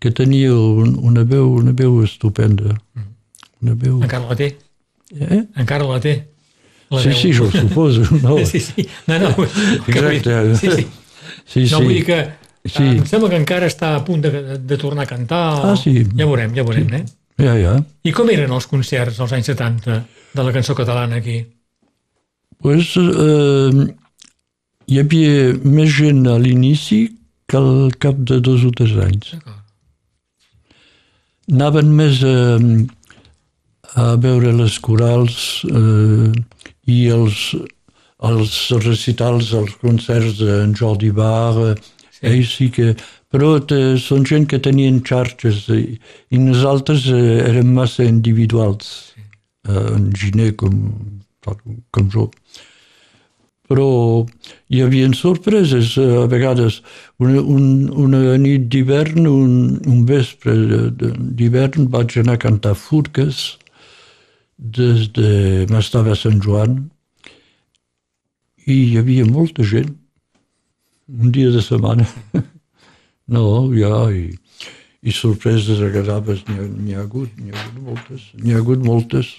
[0.01, 2.75] que tenia un, una, veu, una veu estupenda.
[3.61, 3.99] Una veu...
[4.03, 4.51] Encara la té.
[5.15, 5.43] Eh?
[5.61, 6.15] Encara la té.
[6.91, 7.19] La Sí, veu.
[7.21, 8.01] sí, jo suposo.
[8.25, 8.37] No.
[8.45, 8.87] Sí, sí.
[9.07, 9.29] No, no.
[9.87, 10.55] Exacte.
[10.57, 10.87] Sí, sí.
[11.45, 11.83] Sí, No, sí.
[11.83, 12.19] vull dir que
[12.65, 12.81] Sí.
[12.81, 15.43] em sembla que encara està a punt de, de tornar a cantar.
[15.69, 15.99] Ah, sí.
[16.17, 17.03] Ja veurem, ja veurem, eh?
[17.41, 17.75] Ja, ja.
[18.07, 19.99] I com eren els concerts als anys 70
[20.35, 21.41] de la cançó catalana aquí?
[22.63, 23.85] Pues, eh,
[24.87, 27.01] hi havia més gent a l'inici
[27.49, 29.35] que al cap de dos o tres anys.
[31.51, 32.35] Anaven més a,
[34.01, 35.37] a veure les corals
[35.69, 36.31] eh,
[36.89, 37.43] i els,
[38.31, 41.75] els recitals, els concerts d'en Jordi Bar,
[42.09, 42.23] sí.
[42.31, 42.95] ells sí que...
[43.33, 45.97] Però te, són gent que tenien xarxes i,
[46.31, 49.15] i nosaltres eh, érem massa individuals,
[49.67, 50.77] eh, en Giné com,
[51.45, 52.29] com jo.
[53.65, 53.87] Però
[54.69, 56.81] hi havia sorpreses, eh, a vegades.
[57.17, 59.53] Una, un, una nit d'hivern, un,
[59.89, 60.55] un vespre
[60.93, 63.57] d'hivern, vaig anar a cantar furques
[64.57, 65.65] des de...
[65.71, 66.83] M'estava a Sant Joan
[68.65, 69.95] i hi havia molta gent,
[71.09, 72.07] un dia de setmana.
[73.27, 74.29] No, ja, i,
[75.05, 79.31] i sorpreses agradables n'hi ha, ha hagut, n'hi ha hagut moltes, n'hi ha hagut moltes.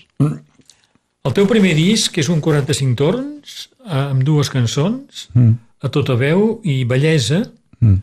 [1.27, 3.55] El teu primer disc és un 45 torns,
[3.87, 5.55] amb dues cançons, Mm.
[5.83, 7.45] a tota veu i bellesa.
[7.81, 8.03] Mm.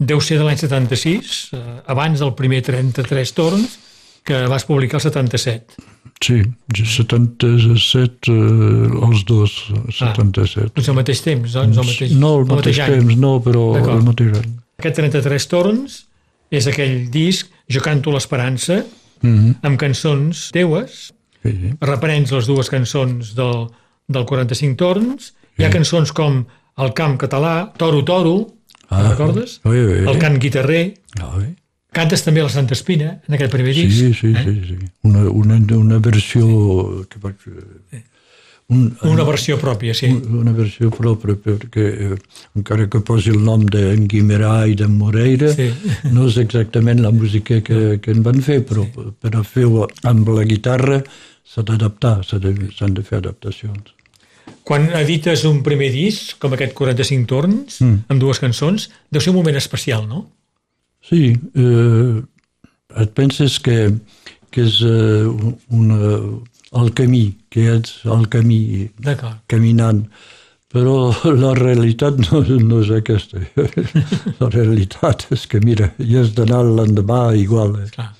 [0.00, 1.58] Deu ser de l'any 76, eh,
[1.92, 3.78] abans del primer 33 torns,
[4.24, 5.76] que vas publicar el 77.
[6.20, 6.42] Sí,
[6.76, 9.54] 77, eh, els dos,
[9.96, 10.72] 77.
[10.76, 12.98] Doncs al mateix temps, doncs al mateix, no, al mateix, any.
[12.98, 14.50] temps, no, però al mateix any.
[14.80, 16.00] Aquest 33 torns
[16.50, 18.80] és aquell disc Jo canto l'esperança,
[19.20, 19.54] Mm -hmm.
[19.60, 21.12] amb cançons teues,
[21.42, 21.74] sí, sí.
[21.80, 23.68] reprens les dues cançons del,
[24.08, 26.46] del 45 torns, hi ha cançons com
[26.80, 28.54] El camp català, Toro Toro,
[28.88, 29.60] ah, recordes?
[29.64, 30.94] Oi, oi, El cant guitarrer,
[31.36, 31.54] oi.
[31.92, 33.98] cantes també la Santa Espina en aquest primer disc.
[33.98, 34.78] Sí, sí, sí, sí.
[35.02, 37.36] Una, una, una versió que vaig...
[38.70, 40.06] Un, Una versió pròpia, sí.
[40.30, 42.18] una versió pròpia perquè eh,
[42.54, 45.66] encara que posi el nom d'en Guimerà i d'en Moreira Sí.
[46.14, 50.28] no és exactament la música que, que en van fer però per a fer-ho amb
[50.36, 51.00] la guitarra
[51.50, 53.90] s'ha d'adaptar, s'ha de- s'han de fer adaptacions.
[54.62, 58.04] Quan edites un primer disc, com aquest 45 torns, Mm.
[58.08, 60.28] amb dues cançons, deu ser un moment especial, no?
[61.02, 62.22] Sí, eh,
[63.02, 63.94] et penses que,
[64.52, 65.26] que és eh,
[65.70, 65.98] una,
[66.76, 68.88] el camí, que ets el camí
[69.50, 70.04] caminant,
[70.70, 71.10] però
[71.42, 73.42] la realitat no, no és aquesta.
[74.38, 77.74] La realitat és que, mira, hi has d'anar l'endemà igual.
[77.82, 77.88] Eh?
[77.96, 78.12] Clar.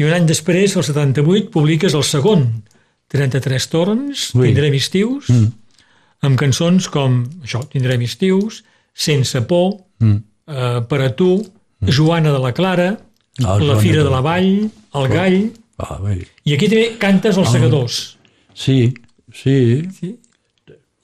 [0.00, 2.46] I un any després, el 78, publiques el segon,
[3.12, 4.46] 33 torns, Ui.
[4.48, 5.50] Tindrem estius, mm.
[6.24, 8.62] amb cançons com això, Tindrem estius,
[8.94, 10.16] Sense por, Mm.
[10.48, 11.34] eh, Per a tu,
[11.84, 12.90] Joana de la Clara,
[13.44, 16.18] Ah, La Joana Fira de de la Vall, El Gall, Ah, bé.
[16.44, 18.00] i aquí també cantes els segadors.
[18.54, 18.92] Sí,
[19.32, 19.56] sí,
[20.00, 20.16] Sí?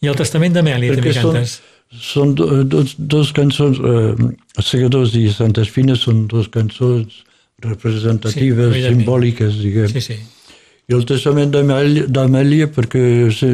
[0.02, 1.60] I el Testament d'Amèlia també són, cantes.
[1.90, 7.22] són do, dos, dos cançons, eh, Segadors i Santes Fines són dos cançons
[7.64, 9.88] representatives, Sí, simbòliques, diguem.
[9.92, 10.16] Sí, sí.
[10.88, 13.48] I el testament d'Amèlia- d'Amèlia perquè se,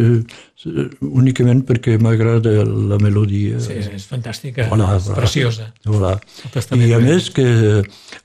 [0.60, 0.68] se,
[1.00, 3.58] únicament perquè m'agrada la melodia.
[3.60, 5.70] sí és, fantàstica, Voilà, és preciosa.
[5.86, 6.18] Voilà.
[6.52, 7.46] Testament I a més que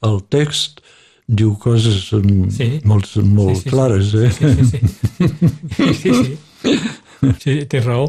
[0.01, 0.81] el text
[1.27, 2.67] diu coses mm, Sí.
[2.87, 3.69] molt, molt Sí, sí, sí.
[3.69, 4.13] clares.
[4.15, 4.31] Eh?
[4.31, 5.93] Sí, sí, sí.
[5.93, 6.37] sí, sí.
[7.41, 8.07] Sí, té raó.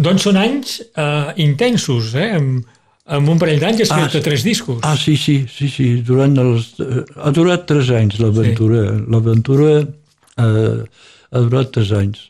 [0.00, 2.30] Doncs són anys eh, intensos, eh?
[2.38, 2.64] Amb,
[3.10, 4.78] amb un parell d'anys has Ah, fet tres discos.
[4.86, 5.88] Ah, sí, sí, sí, sí.
[6.06, 6.72] Durant els...
[6.80, 8.84] eh, Ha durat tres anys l'aventura.
[8.94, 9.04] Sí.
[9.10, 10.84] L'aventura eh,
[11.30, 12.22] ha durat tres anys.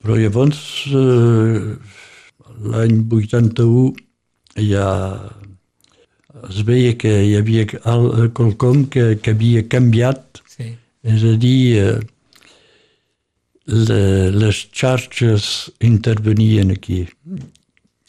[0.00, 0.60] Però llavors,
[0.94, 1.74] eh,
[2.70, 3.90] l'any 81,
[4.70, 4.86] ja
[6.48, 10.72] es veia que hi havia al- quelcom que, que havia canviat, Sí.
[11.04, 12.00] és a dir, eh,
[13.66, 17.04] le, les xarxes intervenien aquí.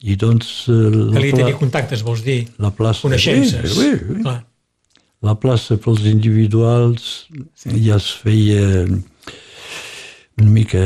[0.01, 0.65] I doncs...
[0.71, 2.47] eh, Calia tenir contactes, vols dir?
[2.57, 3.03] la plaça...
[3.05, 3.69] Coneixences.
[3.69, 4.21] Sí, sí, sí.
[4.23, 4.39] Clar.
[5.21, 7.27] La plaça pels individuals
[7.69, 8.87] ja es feia
[10.41, 10.81] una mica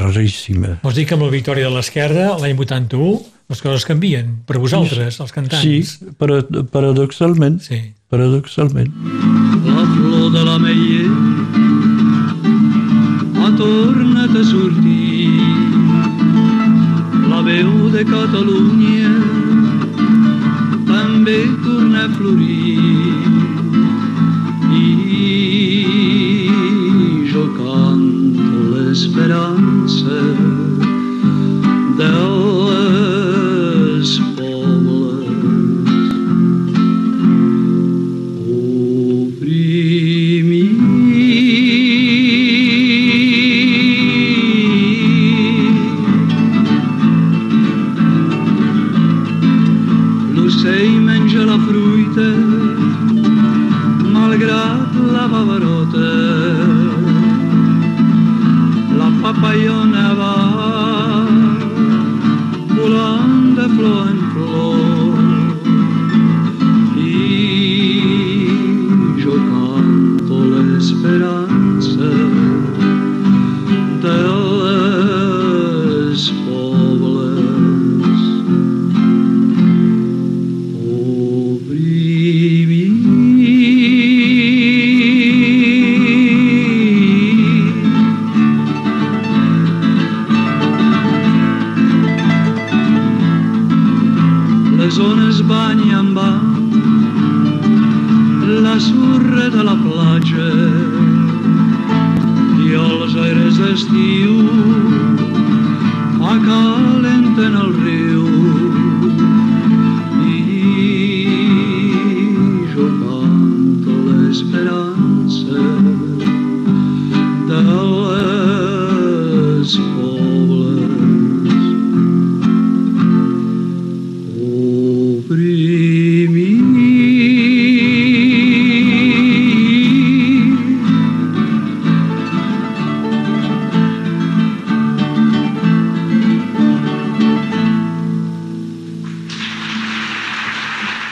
[0.00, 0.80] raríssima.
[0.82, 3.20] Vols dir que amb la victòria de l'esquerra, l'any 81,
[3.52, 5.60] les coses canvien per vosaltres, els cantants.
[5.60, 6.40] Sí, para,
[6.72, 7.58] paradoxalment.
[7.60, 7.80] Sí.
[8.12, 8.92] Paradoxalment.
[9.66, 11.08] La flor de l'ametller
[13.42, 15.28] ha tornat a sortir.
[17.28, 19.12] La veu de Catalunya
[20.88, 22.78] també torna a florir.
[24.72, 24.88] I
[27.32, 30.20] jo canto l'esperança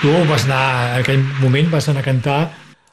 [0.00, 2.38] Tu vas anar, en aquell moment vas anar a cantar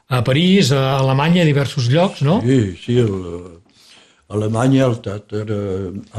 [0.08, 2.40] a París, a Alemanya, a diversos llocs, no?
[2.44, 5.44] Sí, sí, a Alemanya, al teatre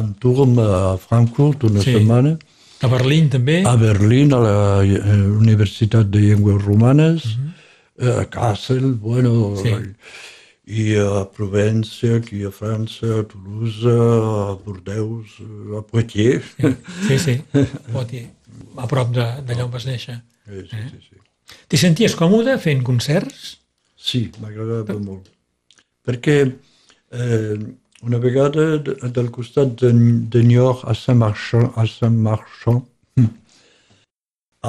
[0.02, 1.94] en Turm a Frankfurt una Sí.
[1.94, 2.38] setmana,
[2.82, 3.62] A Berlín també.
[3.66, 5.00] a Berlín, a la eh,
[5.38, 7.38] Universitat de Llengües Romanes,
[8.00, 9.74] a Kassel, bueno, Sí.
[10.66, 15.28] i a Provença, aquí a França, a Toulouse, a Bordeus,
[15.78, 16.46] a Poitiers.
[17.08, 17.42] Sí, sí,
[17.94, 18.30] Poitiers,
[18.78, 20.20] a prop de- d'allà on vas néixer.
[20.48, 21.20] Sí, sí, sí, sí.
[21.68, 23.58] T'hi senties còmode fent concerts?
[23.98, 25.30] Sí, m'agradava molt.
[26.06, 26.38] Perquè
[27.12, 27.58] eh,
[28.02, 29.92] una vegada de- del costat de,
[30.34, 32.84] de Niort a Saint-Marchand, a Saint-Marchand,
[33.18, 33.30] hm,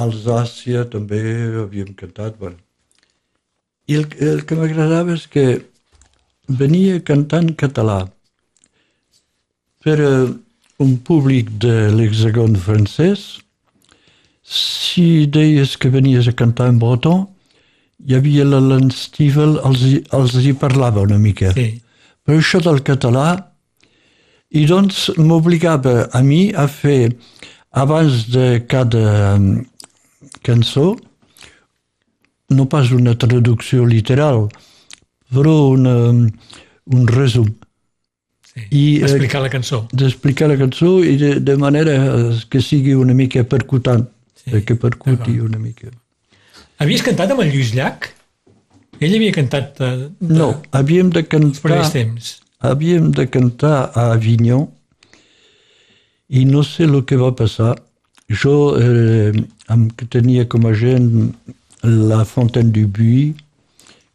[0.01, 1.19] Alsàcia també
[1.65, 2.37] havíem cantat.
[2.39, 2.57] Bueno.
[3.87, 5.45] I el, el que m'agradava és que
[6.47, 8.05] venia cantant català
[9.83, 10.11] per a
[10.81, 13.41] un públic de l'hexagon francès.
[14.51, 17.23] Si deies que venies a cantar en breton,
[18.03, 21.53] hi havia l'Alan Stivel, els, els hi parlava una mica.
[21.55, 21.69] Sí.
[22.25, 23.29] Però això del català,
[24.51, 27.13] i doncs m'obligava a mi a fer,
[27.71, 29.63] abans de cada mm,
[30.43, 30.91] cançó,
[32.51, 34.49] no pas una traducció literal,
[35.31, 37.47] però una, un resum.
[38.51, 38.67] sí.
[38.99, 39.85] Eh, Explicar la cançó.
[39.93, 44.03] D'explicar la cançó i de, de manera eh, que sigui una mica percutant,
[44.65, 45.91] que percuti una mica.
[46.81, 48.09] Havies cantat amb el Lluís Llach?
[49.01, 52.35] Ell havia cantat eh, de, No, havíem de cantar temps.
[52.59, 54.67] havíem de cantar a Avignon
[56.29, 57.75] i no sé el que va passar.
[58.29, 59.33] Jo eh,
[59.73, 61.33] em tenia com a gent
[61.83, 63.33] la Fontaine du Buis,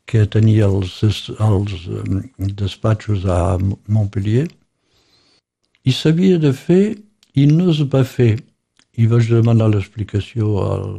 [0.07, 3.59] que tenia els, els eh, despatxos a
[3.91, 4.47] Montpellier,
[5.87, 6.97] i s'havia de fer
[7.35, 8.39] i no es va fer.
[8.97, 10.90] I vaig demanar l'explicació al...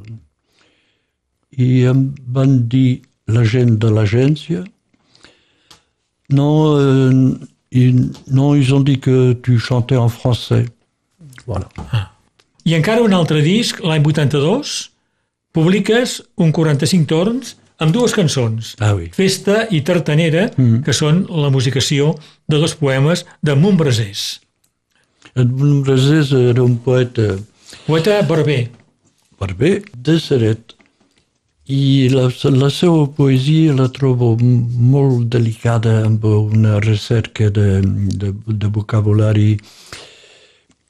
[1.57, 4.63] I em van dir la gent de l'agència
[6.29, 7.39] no, euh,
[7.71, 10.65] ils, non, ils ont dit que tu chantais en français.
[11.45, 11.69] Voilà.
[11.91, 12.11] Ah.
[12.65, 14.91] I encara un altre disc, l'any 82,
[15.55, 19.07] publiques un 45 torns amb dues cançons, ah, oui.
[19.13, 20.81] Festa i Tartanera, mm.
[20.83, 22.15] que són la musicació
[22.49, 24.41] de dos poemes de Montbrasés.
[25.37, 27.37] Montbrasés era un poeta...
[27.87, 28.69] Poeta barber.
[29.39, 30.73] Barber de Seret.
[31.71, 37.79] I la, la seva poesia la trobo molt delicada amb una recerca de,
[38.23, 39.53] de, de vocabulari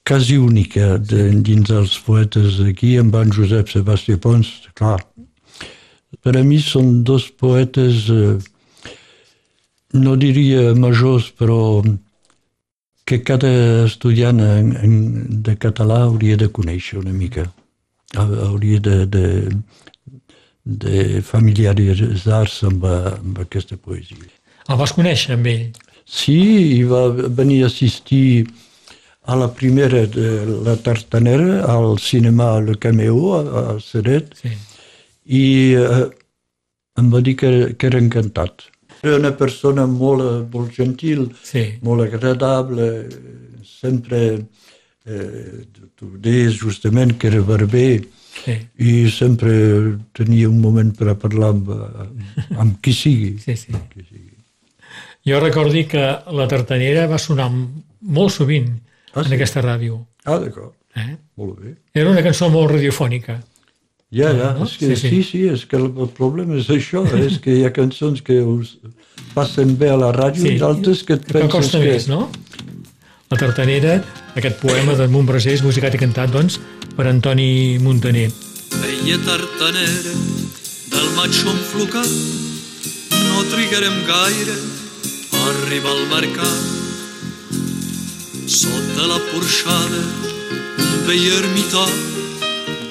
[0.09, 4.97] quasi única de, dins els poetes aquí, amb en Josep Sebastià Pons, clar.
[6.25, 8.93] Per a mi són dos poetes, eh,
[9.93, 11.61] no diria majors, però
[13.07, 13.49] que cada
[13.85, 14.95] estudiant en, en,
[15.43, 17.47] de català hauria de conèixer una mica.
[18.19, 19.25] Hauria de, de,
[20.83, 24.19] de familiaritzar-se amb, amb aquesta poesia.
[24.67, 25.67] El vas conèixer amb ell?
[26.07, 26.39] Sí,
[26.77, 28.47] i va venir a assistir
[29.27, 30.29] a la primera de
[30.63, 33.41] la Tartanera, al cinema Le Cameo, a,
[33.75, 34.51] a Seret, sí.
[35.25, 35.43] i
[35.79, 36.05] eh,
[36.99, 38.67] em va dir que, que era encantat.
[39.03, 41.65] Era una persona molt, molt gentil, sí.
[41.85, 42.87] molt agradable,
[43.67, 44.21] sempre,
[45.05, 48.01] eh, tu deies justament que era barber,
[48.43, 48.57] sí.
[48.79, 49.53] i sempre
[50.17, 51.69] tenia un moment per a parlar amb,
[52.57, 53.35] amb qui sigui.
[53.43, 53.73] Sí, sí.
[53.75, 54.33] Amb qui sigui.
[55.27, 59.27] Jo recordi que la tartanera va sonar molt sovint ah, sí?
[59.27, 59.99] en aquesta ràdio.
[60.23, 60.73] Ah, d'acord.
[60.97, 61.13] Eh?
[61.37, 61.73] Molt bé.
[61.93, 63.37] Era una cançó molt radiofònica.
[64.09, 64.63] Ja, ja, no?
[64.63, 65.09] és que, sí, sí.
[65.09, 68.77] sí, sí, és que el problema és això, és que hi ha cançons que us
[69.33, 71.57] passen bé a la ràdio sí, i d'altres que et penses que...
[71.57, 72.29] costa més, no?
[73.27, 73.97] La tartanera,
[74.39, 76.55] aquest poema de Montbrasés, musicat i cantat, doncs,
[76.95, 78.29] per Antoni Montaner.
[78.79, 80.15] Veia tartanera
[80.93, 82.15] del maig enflocat,
[83.27, 84.57] no trigarem gaire
[85.35, 86.77] a arribar al mercat
[88.47, 89.99] Sota la porxada,
[90.79, 91.83] un vell ermità,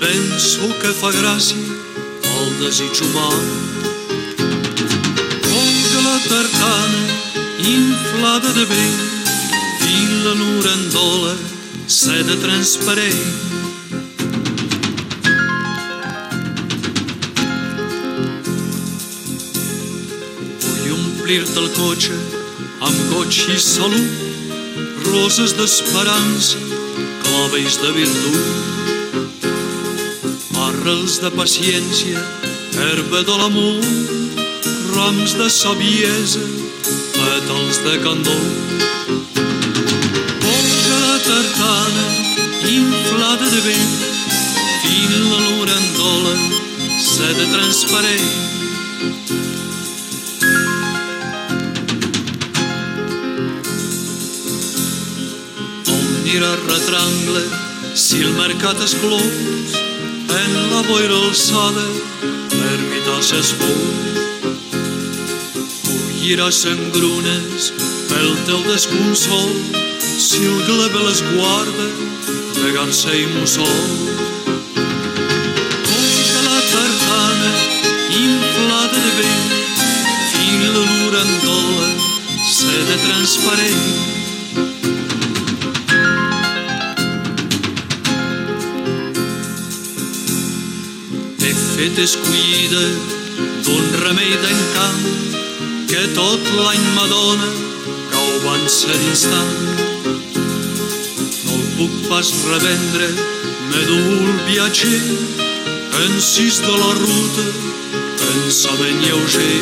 [0.01, 1.57] penso que fa gràcia
[2.37, 3.31] al desig humà.
[5.97, 7.03] que la tartana,
[7.73, 8.99] inflada de vent,
[9.89, 11.35] i la norandola,
[11.87, 13.25] seda transparent.
[20.67, 22.21] Vull omplir-te el cotxe
[22.85, 24.25] amb goig i salut
[25.07, 26.61] roses d'esperança,
[27.25, 28.76] clovells de virtut,
[30.87, 32.21] arrels de paciència,
[32.79, 33.87] herba de l'amor,
[34.95, 36.43] rams de saviesa,
[37.17, 38.45] petals de candor.
[40.45, 42.07] Posa la tartana,
[42.71, 43.99] inflada de vent,
[44.85, 46.37] fin la lorandola,
[47.09, 48.31] seda transparent,
[56.23, 57.47] mira retrangle
[58.07, 59.56] si el mercat es clos en
[60.77, 61.87] la boira alçada
[62.59, 63.97] l'ermita s'esbós
[66.27, 67.71] colliràs engrunes
[68.11, 69.53] pel teu desconsol
[70.27, 71.87] si el glebe les guarda
[72.59, 73.79] de garça i mussol.
[75.89, 77.53] Conca la tartana
[78.25, 79.49] inflada de vent
[80.33, 81.89] fil de l'urandola
[82.59, 83.96] seda transparent
[91.77, 92.85] fet escollida
[93.67, 95.01] d'un remei d'encant
[95.91, 97.49] que tot l'any m'adona
[98.11, 99.51] que ho van ser instant.
[101.45, 103.09] No el puc pas revendre,
[103.73, 105.03] me du el viatger,
[106.29, 107.45] sis de la ruta,
[108.23, 109.59] pensament lleuger.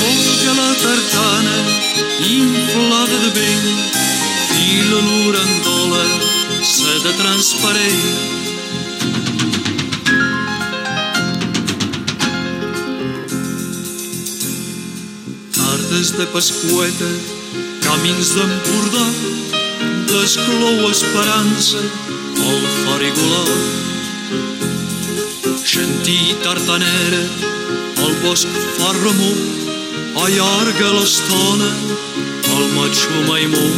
[0.00, 1.58] Colga la tartana,
[2.32, 3.70] inflada de vent,
[4.48, 6.02] fila l'urandola,
[6.74, 8.37] seda transparent,
[16.18, 17.08] de Pascueta,
[17.84, 19.04] camins d'Empordà,
[20.10, 21.78] desclou esperança
[22.42, 23.42] al farigolà.
[25.72, 27.20] Gentí tartanera,
[28.06, 29.38] el bosc fa remor,
[30.24, 31.70] allarga l'estona,
[32.56, 33.68] el matxo maimó.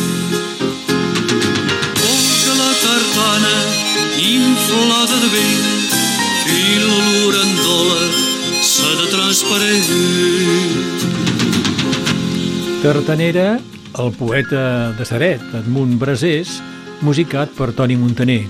[2.14, 3.56] Olga la tartana,
[4.30, 5.68] inflada de vent,
[6.46, 8.02] fila l'orandola,
[8.72, 10.99] s'ha de transparent.
[12.80, 13.58] Tartanera
[14.00, 16.62] el poeta de Saret, Edmund Brasés,
[17.04, 18.46] musicat per Toni Montaner,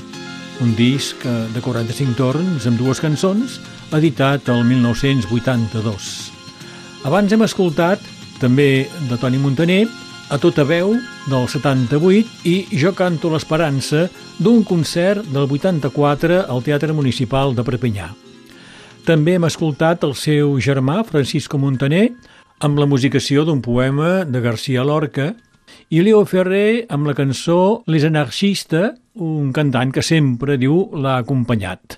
[0.62, 3.58] un disc de 45 torns amb dues cançons,
[3.90, 6.06] editat el 1982.
[7.10, 8.06] Abans hem escoltat,
[8.38, 9.82] també de Toni Montaner,
[10.30, 10.94] a tota veu
[11.26, 14.06] del 78 i Jo canto l'esperança
[14.38, 18.12] d'un concert del 84 al Teatre Municipal de Perpinyà.
[19.02, 22.12] També hem escoltat el seu germà, Francisco Montaner,
[22.60, 25.32] amb la musicació d'un poema de García Lorca,
[25.88, 31.96] i Leo Ferrer amb la cançó Les Anarchistes, un cantant que sempre diu l'ha acompanyat.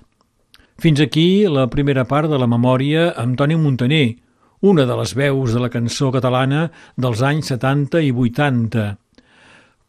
[0.78, 4.16] Fins aquí la primera part de la memòria amb Toni Montaner,
[4.62, 8.86] una de les veus de la cançó catalana dels anys 70 i 80.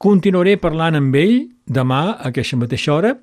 [0.02, 1.38] Continuaré parlant amb ell
[1.70, 3.14] demà a aquesta mateixa hora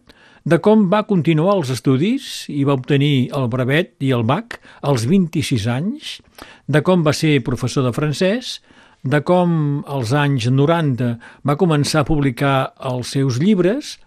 [0.45, 5.07] de com va continuar els estudis i va obtenir el brevet i el BAC als
[5.11, 6.19] 26 anys,
[6.67, 8.59] de com va ser professor de francès,
[9.03, 11.15] de com als anys 90
[11.49, 13.99] va començar a publicar els seus llibres,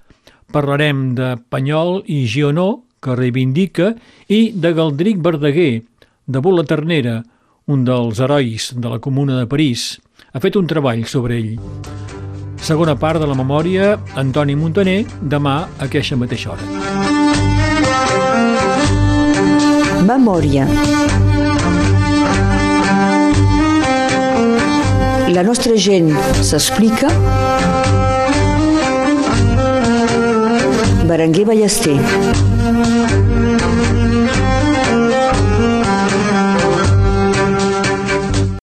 [0.53, 3.93] parlarem de Panyol i Gionó, que reivindica,
[4.29, 5.83] i de Galdric Verdaguer,
[6.25, 7.21] de Bula Ternera,
[7.67, 9.97] un dels herois de la Comuna de París.
[10.33, 11.57] Ha fet un treball sobre ell.
[12.63, 16.63] Segona part de la memòria, Antoni Montaner, demà a aquesta mateixa hora.
[20.07, 20.63] Memòria.
[25.35, 27.11] La nostra gent s'explica.
[31.11, 31.99] Berenguer Ballester.